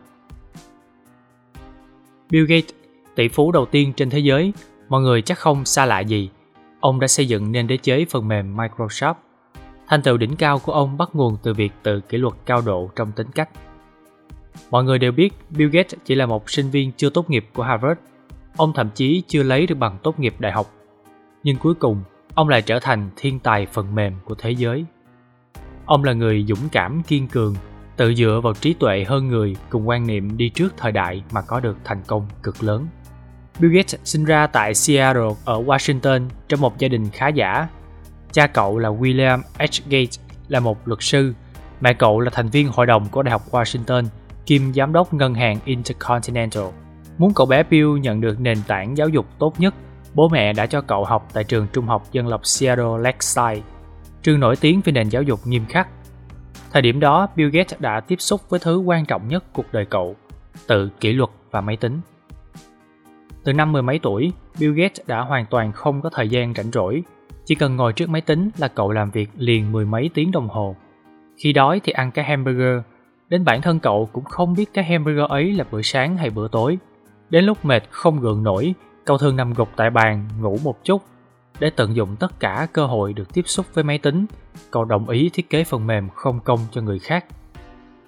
Bill 2.29 2.45
gates, 2.45 2.69
tỷ 3.15 3.27
phú 3.27 3.51
đầu 3.51 3.65
tiên 3.65 3.93
trên 3.93 4.09
thế 4.09 4.19
giới, 4.19 4.53
mọi 4.89 5.01
người 5.01 5.21
chắc 5.21 5.39
không 5.39 5.65
xa 5.65 5.85
lạ 5.85 5.99
gì 5.99 6.29
ông 6.83 6.99
đã 6.99 7.07
xây 7.07 7.27
dựng 7.27 7.51
nên 7.51 7.67
đế 7.67 7.77
chế 7.77 8.05
phần 8.09 8.27
mềm 8.27 8.57
microsoft. 8.57 9.13
Thành 9.87 10.01
tựu 10.01 10.17
đỉnh 10.17 10.35
cao 10.35 10.59
của 10.59 10.71
ông 10.71 10.97
bắt 10.97 11.09
nguồn 11.13 11.37
từ 11.43 11.53
việc 11.53 11.71
tự 11.83 12.01
kỷ 12.01 12.17
luật 12.17 12.33
cao 12.45 12.61
độ 12.61 12.89
trong 12.95 13.11
tính 13.11 13.27
cách. 13.35 13.49
Mọi 14.71 14.83
người 14.83 14.99
đều 14.99 15.11
biết 15.11 15.33
bill 15.49 15.69
gates 15.69 15.93
chỉ 16.05 16.15
là 16.15 16.25
một 16.25 16.49
sinh 16.49 16.69
viên 16.69 16.91
chưa 16.91 17.09
tốt 17.09 17.29
nghiệp 17.29 17.45
của 17.53 17.63
harvard. 17.63 17.99
Ông 18.57 18.73
thậm 18.73 18.89
chí 18.95 19.23
chưa 19.27 19.43
lấy 19.43 19.67
được 19.67 19.75
bằng 19.75 19.97
tốt 20.03 20.19
nghiệp 20.19 20.35
đại 20.39 20.51
học. 20.51 20.67
Nhưng 21.43 21.57
cuối 21.57 21.73
cùng, 21.73 22.03
ông 22.33 22.49
lại 22.49 22.61
trở 22.61 22.79
thành 22.79 23.09
thiên 23.15 23.39
tài 23.39 23.65
phần 23.65 23.95
mềm 23.95 24.13
của 24.25 24.35
thế 24.35 24.51
giới. 24.51 24.85
Ông 25.85 26.03
là 26.03 26.13
người 26.13 26.45
dũng 26.47 26.69
cảm, 26.71 27.03
kiên 27.03 27.27
cường, 27.27 27.55
tự 27.97 28.13
dựa 28.13 28.39
vào 28.43 28.53
trí 28.53 28.73
tuệ 28.73 29.03
hơn 29.07 29.27
người 29.27 29.55
cùng 29.69 29.87
quan 29.87 30.07
niệm 30.07 30.37
đi 30.37 30.49
trước 30.49 30.73
thời 30.77 30.91
đại 30.91 31.23
mà 31.31 31.41
có 31.41 31.59
được 31.59 31.77
thành 31.83 32.01
công 32.07 32.27
cực 32.43 32.63
lớn 32.63 32.87
bill 33.59 33.75
gates 33.75 33.95
sinh 34.03 34.25
ra 34.25 34.47
tại 34.47 34.73
seattle 34.73 35.29
ở 35.45 35.63
washington 35.63 36.29
trong 36.47 36.61
một 36.61 36.77
gia 36.77 36.87
đình 36.87 37.09
khá 37.13 37.27
giả. 37.27 37.67
Cha 38.31 38.47
cậu 38.47 38.77
là 38.77 38.89
william 38.89 39.41
h. 39.59 39.89
Gates 39.89 40.19
là 40.47 40.59
một 40.59 40.87
luật 40.87 40.99
sư. 41.01 41.33
Mẹ 41.81 41.93
cậu 41.93 42.19
là 42.19 42.29
thành 42.33 42.49
viên 42.49 42.67
hội 42.67 42.85
đồng 42.85 43.07
của 43.11 43.23
đại 43.23 43.31
học 43.31 43.41
washington 43.51 44.03
kiêm 44.45 44.73
giám 44.73 44.93
đốc 44.93 45.13
ngân 45.13 45.33
hàng 45.33 45.59
intercontinental. 45.65 46.63
Muốn 47.17 47.33
cậu 47.33 47.47
bé 47.47 47.63
bill 47.63 47.99
nhận 47.99 48.21
được 48.21 48.39
nền 48.39 48.57
tảng 48.67 48.97
giáo 48.97 49.09
dục 49.09 49.25
tốt 49.39 49.59
nhất 49.59 49.73
Bố 50.13 50.29
mẹ 50.29 50.53
đã 50.53 50.65
cho 50.65 50.81
cậu 50.81 51.05
học 51.05 51.27
tại 51.33 51.43
trường 51.43 51.67
trung 51.73 51.85
học 51.85 52.03
dân 52.11 52.27
lập 52.27 52.41
Seattle 52.43 52.97
Lakeside, 52.99 53.61
trường 54.23 54.39
nổi 54.39 54.55
tiếng 54.55 54.81
về 54.85 54.91
nền 54.91 55.09
giáo 55.09 55.23
dục 55.23 55.39
nghiêm 55.45 55.65
khắc. 55.69 55.87
Thời 56.71 56.81
điểm 56.81 56.99
đó, 56.99 57.27
Bill 57.35 57.49
Gates 57.49 57.79
đã 57.79 57.99
tiếp 57.99 58.21
xúc 58.21 58.41
với 58.49 58.59
thứ 58.59 58.77
quan 58.77 59.05
trọng 59.05 59.27
nhất 59.27 59.43
cuộc 59.53 59.65
đời 59.71 59.85
cậu, 59.85 60.15
tự 60.67 60.89
kỷ 60.99 61.13
luật 61.13 61.29
và 61.51 61.61
máy 61.61 61.77
tính. 61.77 62.01
Từ 63.43 63.53
năm 63.53 63.71
mười 63.71 63.81
mấy 63.81 63.99
tuổi, 63.99 64.31
Bill 64.59 64.73
Gates 64.73 65.07
đã 65.07 65.21
hoàn 65.21 65.45
toàn 65.45 65.71
không 65.71 66.01
có 66.01 66.09
thời 66.09 66.29
gian 66.29 66.53
rảnh 66.53 66.71
rỗi. 66.71 67.03
Chỉ 67.45 67.55
cần 67.55 67.75
ngồi 67.75 67.93
trước 67.93 68.09
máy 68.09 68.21
tính 68.21 68.49
là 68.57 68.67
cậu 68.67 68.91
làm 68.91 69.11
việc 69.11 69.29
liền 69.37 69.71
mười 69.71 69.85
mấy 69.85 70.09
tiếng 70.13 70.31
đồng 70.31 70.49
hồ. 70.49 70.75
Khi 71.37 71.53
đói 71.53 71.81
thì 71.83 71.91
ăn 71.91 72.11
cái 72.11 72.25
hamburger, 72.25 72.79
đến 73.29 73.45
bản 73.45 73.61
thân 73.61 73.79
cậu 73.79 74.09
cũng 74.13 74.23
không 74.23 74.53
biết 74.53 74.73
cái 74.73 74.83
hamburger 74.83 75.29
ấy 75.29 75.53
là 75.53 75.65
bữa 75.71 75.81
sáng 75.81 76.17
hay 76.17 76.29
bữa 76.29 76.47
tối. 76.47 76.77
Đến 77.29 77.45
lúc 77.45 77.65
mệt 77.65 77.83
không 77.89 78.19
gượng 78.19 78.43
nổi 78.43 78.73
Cậu 79.05 79.17
thường 79.17 79.35
nằm 79.35 79.53
gục 79.53 79.69
tại 79.75 79.89
bàn, 79.89 80.27
ngủ 80.41 80.57
một 80.63 80.83
chút. 80.83 81.01
Để 81.59 81.69
tận 81.69 81.95
dụng 81.95 82.15
tất 82.15 82.39
cả 82.39 82.67
cơ 82.73 82.85
hội 82.85 83.13
được 83.13 83.33
tiếp 83.33 83.41
xúc 83.45 83.65
với 83.73 83.83
máy 83.83 83.97
tính, 83.97 84.25
cậu 84.71 84.85
đồng 84.85 85.09
ý 85.09 85.29
thiết 85.33 85.49
kế 85.49 85.63
phần 85.63 85.87
mềm 85.87 86.09
không 86.09 86.39
công 86.39 86.59
cho 86.71 86.81
người 86.81 86.99
khác. 86.99 87.25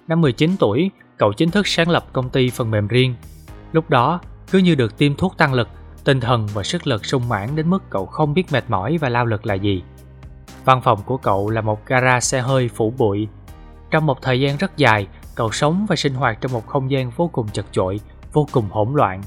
Năm 0.08 0.20
19 0.20 0.50
tuổi, 0.58 0.90
cậu 1.16 1.32
chính 1.32 1.50
thức 1.50 1.66
sáng 1.66 1.88
lập 1.88 2.04
công 2.12 2.30
ty 2.30 2.50
phần 2.50 2.70
mềm 2.70 2.88
riêng. 2.88 3.14
Lúc 3.72 3.90
đó, 3.90 4.20
cứ 4.50 4.58
như 4.58 4.74
được 4.74 4.98
tiêm 4.98 5.14
thuốc 5.14 5.36
tăng 5.36 5.54
lực, 5.54 5.68
tinh 6.04 6.20
thần 6.20 6.46
và 6.54 6.62
sức 6.62 6.86
lực 6.86 7.06
sung 7.06 7.28
mãn 7.28 7.56
đến 7.56 7.70
mức 7.70 7.82
cậu 7.90 8.06
không 8.06 8.34
biết 8.34 8.52
mệt 8.52 8.64
mỏi 8.68 8.98
và 9.00 9.08
lao 9.08 9.26
lực 9.26 9.46
là 9.46 9.54
gì. 9.54 9.82
Văn 10.64 10.80
phòng 10.82 11.02
của 11.02 11.16
cậu 11.16 11.50
là 11.50 11.60
một 11.60 11.86
gara 11.86 12.20
xe 12.20 12.40
hơi 12.40 12.68
phủ 12.68 12.94
bụi. 12.98 13.28
Trong 13.90 14.06
một 14.06 14.22
thời 14.22 14.40
gian 14.40 14.56
rất 14.56 14.76
dài, 14.76 15.06
cậu 15.34 15.50
sống 15.52 15.86
và 15.88 15.96
sinh 15.96 16.14
hoạt 16.14 16.40
trong 16.40 16.52
một 16.52 16.66
không 16.66 16.90
gian 16.90 17.10
vô 17.10 17.30
cùng 17.32 17.48
chật 17.48 17.66
chội, 17.72 18.00
vô 18.32 18.46
cùng 18.52 18.68
hỗn 18.70 18.88
loạn, 18.94 19.22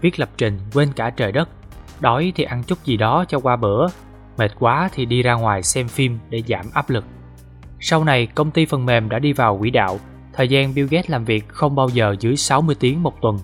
viết 0.00 0.20
lập 0.20 0.28
trình 0.36 0.58
quên 0.74 0.92
cả 0.96 1.10
trời 1.10 1.32
đất. 1.32 1.48
Đói 2.00 2.32
thì 2.36 2.44
ăn 2.44 2.62
chút 2.64 2.84
gì 2.84 2.96
đó 2.96 3.24
cho 3.28 3.38
qua 3.40 3.56
bữa. 3.56 3.86
Mệt 4.38 4.50
quá 4.58 4.88
thì 4.92 5.04
đi 5.04 5.22
ra 5.22 5.34
ngoài 5.34 5.62
xem 5.62 5.88
phim 5.88 6.18
để 6.30 6.42
giảm 6.48 6.66
áp 6.72 6.90
lực. 6.90 7.04
Sau 7.80 8.04
này 8.04 8.26
công 8.26 8.50
ty 8.50 8.66
phần 8.66 8.86
mềm 8.86 9.08
đã 9.08 9.18
đi 9.18 9.32
vào 9.32 9.58
quỹ 9.58 9.70
đạo. 9.70 9.98
Thời 10.32 10.48
gian 10.48 10.74
Bill 10.74 10.88
Gates 10.90 11.10
làm 11.10 11.24
việc 11.24 11.48
không 11.48 11.74
bao 11.74 11.88
giờ 11.88 12.16
dưới 12.20 12.36
60 12.36 12.76
tiếng 12.80 13.02
một 13.02 13.20
tuần 13.22 13.38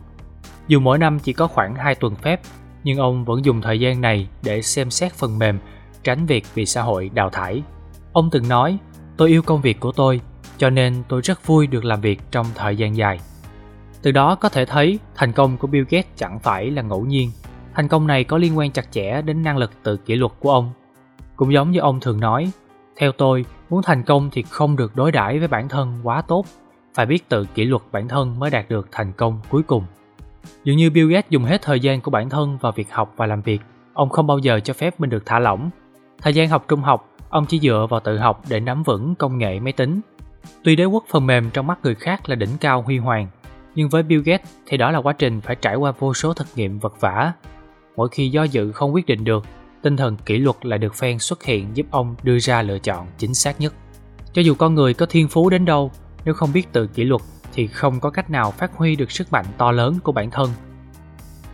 dù 0.69 0.81
mỗi 0.81 0.99
năm 0.99 1.19
chỉ 1.19 1.33
có 1.33 1.47
khoảng 1.47 1.75
2 1.75 1.95
tuần 1.95 2.15
phép 2.15 2.41
nhưng 2.85 2.99
ông 2.99 3.25
vẫn 3.25 3.45
dùng 3.45 3.61
thời 3.61 3.81
gian 3.81 4.01
này 4.01 4.29
để 4.43 4.63
xem 4.63 4.91
xét 4.91 5.13
phần 5.13 5.39
mềm 5.39 5.59
tránh 6.05 6.27
việc 6.27 6.45
bị 6.55 6.67
xã 6.67 6.83
hội 6.83 7.11
đào 7.15 7.31
thải 7.31 7.63
ông 8.13 8.31
từng 8.31 8.49
nói 8.49 8.79
tôi 9.17 9.29
yêu 9.29 9.43
công 9.43 9.61
việc 9.61 9.81
của 9.81 9.93
tôi 9.93 10.21
cho 10.59 10.71
nên 10.71 11.03
tôi 11.09 11.21
rất 11.21 11.47
vui 11.47 11.67
được 11.67 11.85
làm 11.85 12.01
việc 12.01 12.21
trong 12.31 12.47
thời 12.55 12.77
gian 12.77 12.97
dài 12.97 13.19
từ 14.07 14.13
đó 14.13 14.35
có 14.35 14.49
thể 14.49 14.65
thấy 14.65 14.99
thành 15.15 15.33
công 15.33 15.57
của 15.57 15.67
Bill 15.67 15.85
Gates 15.91 16.07
chẳng 16.17 16.39
phải 16.39 16.71
là 16.71 16.83
ngẫu 16.83 17.05
nhiên. 17.05 17.31
Thành 17.75 17.89
công 17.89 18.07
này 18.07 18.25
có 18.25 18.39
liên 18.39 18.59
quan 18.59 18.71
chặt 18.71 18.93
chẽ 18.93 19.23
đến 19.23 19.43
năng 19.43 19.57
lực 19.57 19.71
tự 19.83 19.97
kỷ 19.97 20.15
luật 20.15 20.33
của 20.41 20.51
ông. 20.51 20.73
Cũng 21.37 21.53
giống 21.53 21.71
như 21.71 21.81
ông 21.81 22.01
thường 22.01 22.21
nói, 22.21 22.51
theo 22.97 23.13
tôi, 23.13 23.45
muốn 23.71 23.83
thành 23.83 24.03
công 24.03 24.31
thì 24.33 24.43
không 24.43 24.77
được 24.77 24.97
đối 24.97 25.13
đãi 25.13 25.39
với 25.39 25.49
bản 25.49 25.69
thân 25.69 26.01
quá 26.03 26.23
tốt, 26.23 26.45
phải 26.95 27.07
biết 27.07 27.29
tự 27.29 27.45
kỷ 27.55 27.65
luật 27.65 27.83
bản 27.93 28.09
thân 28.09 28.39
mới 28.39 28.51
đạt 28.51 28.69
được 28.69 28.89
thành 28.93 29.13
công 29.13 29.41
cuối 29.49 29.63
cùng. 29.63 29.85
Dường 30.65 30.77
như 30.77 30.91
Bill 30.91 31.13
Gates 31.13 31.31
dùng 31.31 31.45
hết 31.45 31.63
thời 31.63 31.81
gian 31.81 32.01
của 32.01 32.11
bản 32.11 32.29
thân 32.29 32.59
vào 32.61 32.73
việc 32.73 32.93
học 32.93 33.15
và 33.17 33.27
làm 33.27 33.43
việc, 33.43 33.61
ông 33.93 34.09
không 34.09 34.27
bao 34.27 34.39
giờ 34.39 34.61
cho 34.61 34.75
phép 34.75 35.01
mình 35.01 35.11
được 35.11 35.27
thả 35.27 35.39
lỏng. 35.39 35.71
Thời 36.23 36.35
gian 36.35 36.49
học 36.49 36.65
trung 36.69 36.81
học, 36.81 37.09
ông 37.31 37.47
chỉ 37.47 37.59
dựa 37.59 37.87
vào 37.91 38.01
tự 38.01 38.19
học 38.19 38.43
để 38.49 38.61
nắm 38.61 38.83
vững 38.83 39.15
công 39.15 39.39
nghệ 39.39 39.61
máy 39.61 39.73
tính. 39.73 40.01
Tuy 40.63 40.77
đế 40.77 40.85
quốc 40.85 41.05
phần 41.09 41.27
mềm 41.27 41.51
trong 41.51 41.67
mắt 41.67 41.79
người 41.83 41.95
khác 41.95 42.29
là 42.29 42.35
đỉnh 42.35 42.57
cao 42.61 42.83
huy 42.83 42.99
hoàng, 42.99 43.29
nhưng 43.75 43.89
với 43.89 44.03
Bill 44.03 44.23
Gates 44.23 44.49
thì 44.67 44.77
đó 44.77 44.91
là 44.91 44.99
quá 44.99 45.13
trình 45.13 45.41
phải 45.41 45.57
trải 45.57 45.77
qua 45.77 45.93
vô 45.99 46.15
số 46.15 46.33
thực 46.35 46.47
nghiệm 46.57 46.79
vật 46.79 47.01
vả. 47.01 47.33
Mỗi 47.97 48.09
khi 48.09 48.29
do 48.29 48.43
dự 48.43 48.73
không 48.73 48.95
quyết 48.95 49.07
định 49.07 49.25
được, 49.25 49.45
tinh 49.83 49.97
thần 49.97 50.17
kỷ 50.17 50.39
luật 50.39 50.67
lại 50.67 50.79
được 50.79 50.95
phen 50.95 51.19
xuất 51.19 51.45
hiện 51.45 51.69
giúp 51.75 51.87
ông 51.91 52.15
đưa 52.23 52.39
ra 52.39 52.63
lựa 52.63 52.79
chọn 52.79 53.07
chính 53.19 53.35
xác 53.35 53.61
nhất. 53.61 53.75
Cho 54.33 54.43
dù 54.43 54.55
con 54.55 54.75
người 54.75 54.95
có 54.95 55.07
thiên 55.07 55.29
phú 55.29 55.51
đến 55.51 55.65
đâu, 55.65 55.91
nếu 56.25 56.35
không 56.35 56.53
biết 56.53 56.73
tự 56.73 56.87
kỷ 56.87 57.05
luật 57.05 57.23
thì 57.57 57.67
không 57.67 58.01
có 58.01 58.11
cách 58.11 58.31
nào 58.31 58.51
phát 58.51 58.73
huy 58.75 58.97
được 58.97 59.11
sức 59.11 59.33
mạnh 59.33 59.47
to 59.59 59.73
lớn 59.73 59.99
của 60.03 60.13
bản 60.13 60.31
thân. 60.31 60.51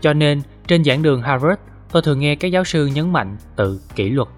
Cho 0.01 0.13
nên, 0.13 0.43
trên 0.67 0.85
giảng 0.85 1.03
đường 1.03 1.23
Harvard, 1.23 1.61
tôi 1.93 2.03
thường 2.03 2.21
nghe 2.21 2.35
các 2.35 2.49
giáo 2.49 2.65
sư 2.65 2.87
nhấn 2.87 3.13
mạnh 3.13 3.37
tự 3.57 3.81
kỷ 3.95 4.11
luật. 4.11 4.29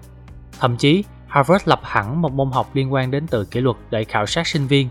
Thậm 0.59 0.77
chí, 0.77 1.03
Harvard 1.27 1.67
lập 1.67 1.79
hẳn 1.83 2.21
một 2.21 2.33
môn 2.33 2.51
học 2.51 2.69
liên 2.73 2.93
quan 2.93 3.11
đến 3.11 3.27
tự 3.27 3.45
kỷ 3.45 3.61
luật 3.61 3.77
để 3.89 4.03
khảo 4.03 4.25
sát 4.25 4.47
sinh 4.47 4.67
viên 4.67 4.89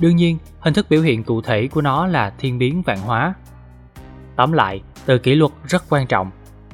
Đương 0.00 0.16
nhiên, 0.16 0.38
hình 0.60 0.74
thức 0.74 0.86
biểu 0.90 1.02
hiện 1.02 1.24
cụ 1.24 1.42
thể 1.42 1.68
của 1.68 1.80
nó 1.80 2.06
là 2.06 2.32
thiên 2.38 2.58
biến 2.58 2.82
vạn 2.82 2.98
hóa. 3.00 3.34
Tóm 4.36 4.52
lại, 4.52 4.82
tự 5.06 5.18
kỷ 5.18 5.34
luật 5.34 5.52
rất 5.66 5.84
quan 5.88 6.06
trọng. 6.06 6.30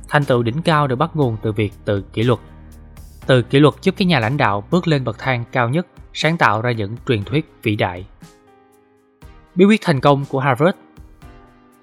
Thành 0.08 0.24
tựu 0.24 0.42
đỉnh 0.42 0.62
cao 0.62 0.86
được 0.86 0.96
bắt 0.96 1.10
nguồn 1.14 1.36
từ 1.42 1.52
việc 1.52 1.72
tự 1.84 2.02
kỷ 2.12 2.22
luật. 2.22 2.38
Tự 3.26 3.42
kỷ 3.42 3.58
luật 3.58 3.74
giúp 3.82 3.94
các 3.98 4.08
nhà 4.08 4.20
lãnh 4.20 4.36
đạo 4.36 4.64
bước 4.70 4.88
lên 4.88 5.04
bậc 5.04 5.18
thang 5.18 5.44
cao 5.52 5.68
nhất, 5.68 5.86
sáng 6.12 6.36
tạo 6.36 6.62
ra 6.62 6.72
những 6.72 6.96
truyền 7.08 7.24
thuyết 7.24 7.52
vĩ 7.62 7.76
đại. 7.76 8.06
Bí 9.54 9.64
quyết 9.64 9.80
thành 9.82 10.00
công 10.00 10.24
của 10.28 10.40
Harvard 10.40 10.78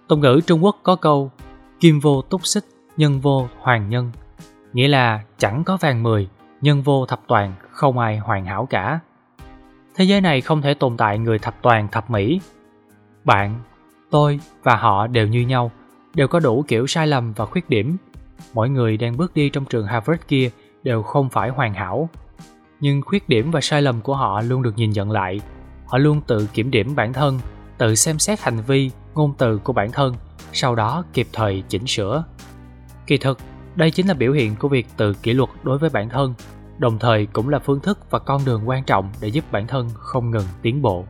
Tục 0.08 0.20
ngữ 0.20 0.40
Trung 0.48 0.64
Quốc 0.64 0.80
có 0.84 0.96
câu 0.96 1.32
Kim 1.80 2.00
vô 2.00 2.22
túc 2.22 2.46
xích, 2.46 2.66
nhân 2.98 3.22
vô 3.22 3.48
hoàng 3.60 3.90
nhân 3.90 4.12
Nghĩa 4.74 4.88
là 4.88 5.24
chẳng 5.38 5.64
có 5.64 5.78
vàng 5.78 6.04
mười, 6.04 6.28
nhân 6.62 6.82
vô 6.82 7.06
thập 7.06 7.22
toàn, 7.28 7.54
không 7.72 7.98
ai 7.98 8.18
hoàn 8.18 8.46
hảo 8.46 8.66
cả. 8.70 9.00
Thế 9.96 10.06
giới 10.06 10.22
này 10.22 10.42
không 10.42 10.62
thể 10.62 10.74
tồn 10.74 10.98
tại 10.98 11.20
người 11.20 11.40
thập 11.40 11.62
toàn 11.62 11.88
thập 11.88 12.10
mỹ. 12.10 12.42
Bạn, 13.24 13.60
tôi 14.10 14.40
và 14.64 14.76
họ 14.76 15.08
đều 15.08 15.28
như 15.28 15.42
nhau, 15.42 15.72
đều 16.14 16.28
có 16.28 16.40
đủ 16.40 16.66
kiểu 16.68 16.88
sai 16.88 17.08
lầm 17.08 17.34
và 17.34 17.46
khuyết 17.46 17.70
điểm. 17.70 17.98
Mỗi 18.54 18.70
người 18.70 18.98
đang 18.98 19.18
bước 19.18 19.34
đi 19.34 19.50
trong 19.50 19.66
trường 19.66 19.88
Harvard 19.88 20.22
kia 20.28 20.50
đều 20.84 21.04
không 21.04 21.30
phải 21.30 21.50
hoàn 21.50 21.74
hảo. 21.74 22.10
Nhưng 22.80 23.02
khuyết 23.02 23.30
điểm 23.30 23.52
và 23.52 23.62
sai 23.62 23.82
lầm 23.82 24.02
của 24.02 24.16
họ 24.16 24.42
luôn 24.42 24.62
được 24.62 24.78
nhìn 24.78 24.92
nhận 24.92 25.12
lại. 25.12 25.42
Họ 25.86 25.98
luôn 25.98 26.22
tự 26.28 26.48
kiểm 26.54 26.72
điểm 26.72 26.96
bản 26.96 27.14
thân, 27.14 27.40
tự 27.82 27.96
xem 27.96 28.20
xét 28.20 28.40
hành 28.40 28.62
vi, 28.68 28.92
ngôn 29.14 29.34
từ 29.38 29.58
của 29.58 29.74
bản 29.74 29.92
thân 29.92 30.16
sau 30.54 30.76
đó 30.76 31.04
kịp 31.14 31.28
thời 31.34 31.64
chỉnh 31.70 31.88
sửa. 31.88 32.24
Kỳ 33.08 33.18
thực 33.18 33.40
đây 33.76 33.92
chính 33.92 34.08
là 34.08 34.14
biểu 34.14 34.34
hiện 34.34 34.56
của 34.56 34.68
việc 34.68 34.88
tự 34.98 35.14
kỷ 35.14 35.34
luật 35.34 35.50
đối 35.64 35.78
với 35.78 35.90
bản 35.90 36.10
thân 36.10 36.34
đồng 36.78 37.00
thời 37.00 37.26
cũng 37.26 37.50
là 37.50 37.60
phương 37.60 37.80
thức 37.80 38.12
và 38.12 38.20
con 38.20 38.46
đường 38.46 38.70
quan 38.70 38.84
trọng 38.84 39.10
để 39.22 39.28
giúp 39.28 39.52
bản 39.52 39.68
thân 39.68 39.90
không 39.94 40.32
ngừng 40.32 40.46
tiến 40.62 40.82
bộ. 40.82 41.06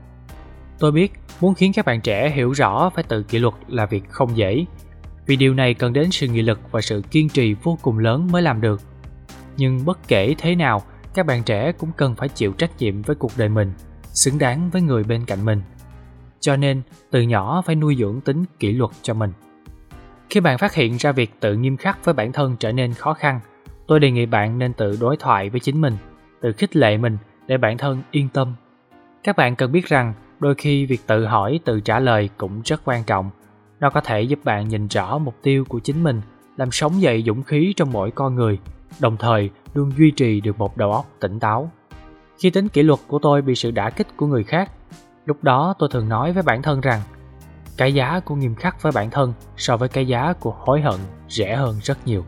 Tôi 0.80 0.92
biết 0.92 1.14
muốn 1.42 1.54
khiến 1.54 1.74
các 1.74 1.86
bạn 1.86 2.02
trẻ 2.02 2.30
hiểu 2.30 2.52
rõ 2.52 2.90
phải 2.96 3.04
tự 3.04 3.24
kỷ 3.24 3.40
luật 3.40 3.54
là 3.68 3.86
việc 3.86 4.10
không 4.10 4.38
dễ 4.38 4.66
vì 5.26 5.36
điều 5.36 5.54
này 5.54 5.74
cần 5.74 5.94
đến 5.94 6.12
sự 6.12 6.28
nghị 6.28 6.42
lực 6.42 6.60
và 6.72 6.82
sự 6.82 7.04
kiên 7.12 7.30
trì 7.30 7.54
vô 7.54 7.78
cùng 7.82 8.00
lớn 8.00 8.28
mới 8.32 8.42
làm 8.42 8.62
được. 8.62 8.82
Nhưng 9.58 9.86
bất 9.86 10.08
kể 10.08 10.36
thế 10.38 10.56
nào 10.56 10.82
các 11.14 11.26
bạn 11.26 11.44
trẻ 11.44 11.72
cũng 11.72 11.92
cần 11.98 12.16
phải 12.16 12.30
chịu 12.30 12.52
trách 12.52 12.72
nhiệm 12.80 13.02
với 13.02 13.16
cuộc 13.16 13.32
đời 13.38 13.50
mình 13.50 13.74
xứng 14.14 14.38
đáng 14.38 14.70
với 14.70 14.82
người 14.82 15.04
bên 15.04 15.26
cạnh 15.26 15.46
mình 15.46 15.62
cho 16.42 16.56
nên 16.56 16.82
từ 17.10 17.22
nhỏ 17.22 17.62
phải 17.66 17.76
nuôi 17.76 17.96
dưỡng 18.00 18.22
tính 18.22 18.46
kỷ 18.60 18.72
luật 18.72 18.92
cho 19.02 19.14
mình. 19.14 19.32
Khi 20.30 20.40
bạn 20.40 20.58
phát 20.58 20.74
hiện 20.74 20.98
ra 20.98 21.12
việc 21.12 21.32
tự 21.40 21.56
nghiêm 21.56 21.78
khắc 21.78 22.06
với 22.06 22.14
bản 22.14 22.32
thân 22.32 22.56
trở 22.60 22.72
nên 22.72 22.94
khó 22.94 23.14
khăn, 23.14 23.40
tôi 23.88 24.00
đề 24.00 24.12
nghị 24.12 24.26
bạn 24.26 24.60
nên 24.60 24.74
tự 24.74 24.98
đối 25.02 25.18
thoại 25.18 25.50
với 25.50 25.60
chính 25.60 25.82
mình, 25.82 25.98
tự 26.42 26.52
khích 26.52 26.76
lệ 26.76 26.98
mình 26.98 27.18
để 27.48 27.58
bản 27.58 27.78
thân 27.78 28.02
yên 28.12 28.28
tâm. 28.34 28.54
Các 29.24 29.38
bạn 29.38 29.56
cần 29.56 29.72
biết 29.72 29.86
rằng, 29.86 30.14
đôi 30.40 30.56
khi 30.56 30.86
việc 30.86 31.02
tự 31.08 31.26
hỏi, 31.26 31.60
tự 31.66 31.82
trả 31.82 32.00
lời 32.00 32.30
cũng 32.38 32.62
rất 32.66 32.82
quan 32.86 33.04
trọng. 33.04 33.30
Nó 33.80 33.90
có 33.90 34.02
thể 34.02 34.22
giúp 34.22 34.40
bạn 34.44 34.68
nhìn 34.68 34.88
rõ 34.88 35.18
mục 35.18 35.36
tiêu 35.42 35.66
của 35.66 35.80
chính 35.80 36.04
mình, 36.04 36.22
làm 36.58 36.72
sống 36.72 37.02
dậy 37.02 37.24
dũng 37.26 37.44
khí 37.44 37.74
trong 37.78 37.92
mỗi 37.92 38.12
con 38.12 38.36
người, 38.36 38.60
đồng 39.00 39.18
thời 39.18 39.50
luôn 39.74 39.92
duy 39.98 40.12
trì 40.12 40.42
được 40.42 40.60
một 40.60 40.78
đầu 40.78 40.92
óc 40.92 41.06
tỉnh 41.20 41.40
táo. 41.40 41.72
Khi 42.40 42.50
tính 42.50 42.68
kỷ 42.68 42.84
luật 42.84 43.00
của 43.08 43.20
tôi 43.20 43.42
bị 43.42 43.56
sự 43.56 43.72
đả 43.72 43.90
kích 43.90 44.08
của 44.18 44.28
người 44.28 44.44
khác 44.44 44.72
lúc 45.32 45.44
đó 45.44 45.74
tôi 45.80 45.90
thường 45.92 46.10
nói 46.10 46.32
với 46.32 46.44
bản 46.44 46.62
thân 46.62 46.82
rằng, 46.82 47.02
cái 47.78 47.94
giá 47.94 48.20
của 48.20 48.36
nghiêm 48.36 48.56
khắc 48.56 48.82
với 48.82 48.92
bản 48.92 49.10
thân 49.10 49.34
so 49.58 49.78
với 49.78 49.90
cái 49.90 50.08
giá 50.08 50.34
của 50.40 50.56
hối 50.60 50.82
hận 50.82 51.00
rẻ 51.30 51.56
hơn 51.56 51.80
rất 51.84 52.08
nhiều. 52.08 52.26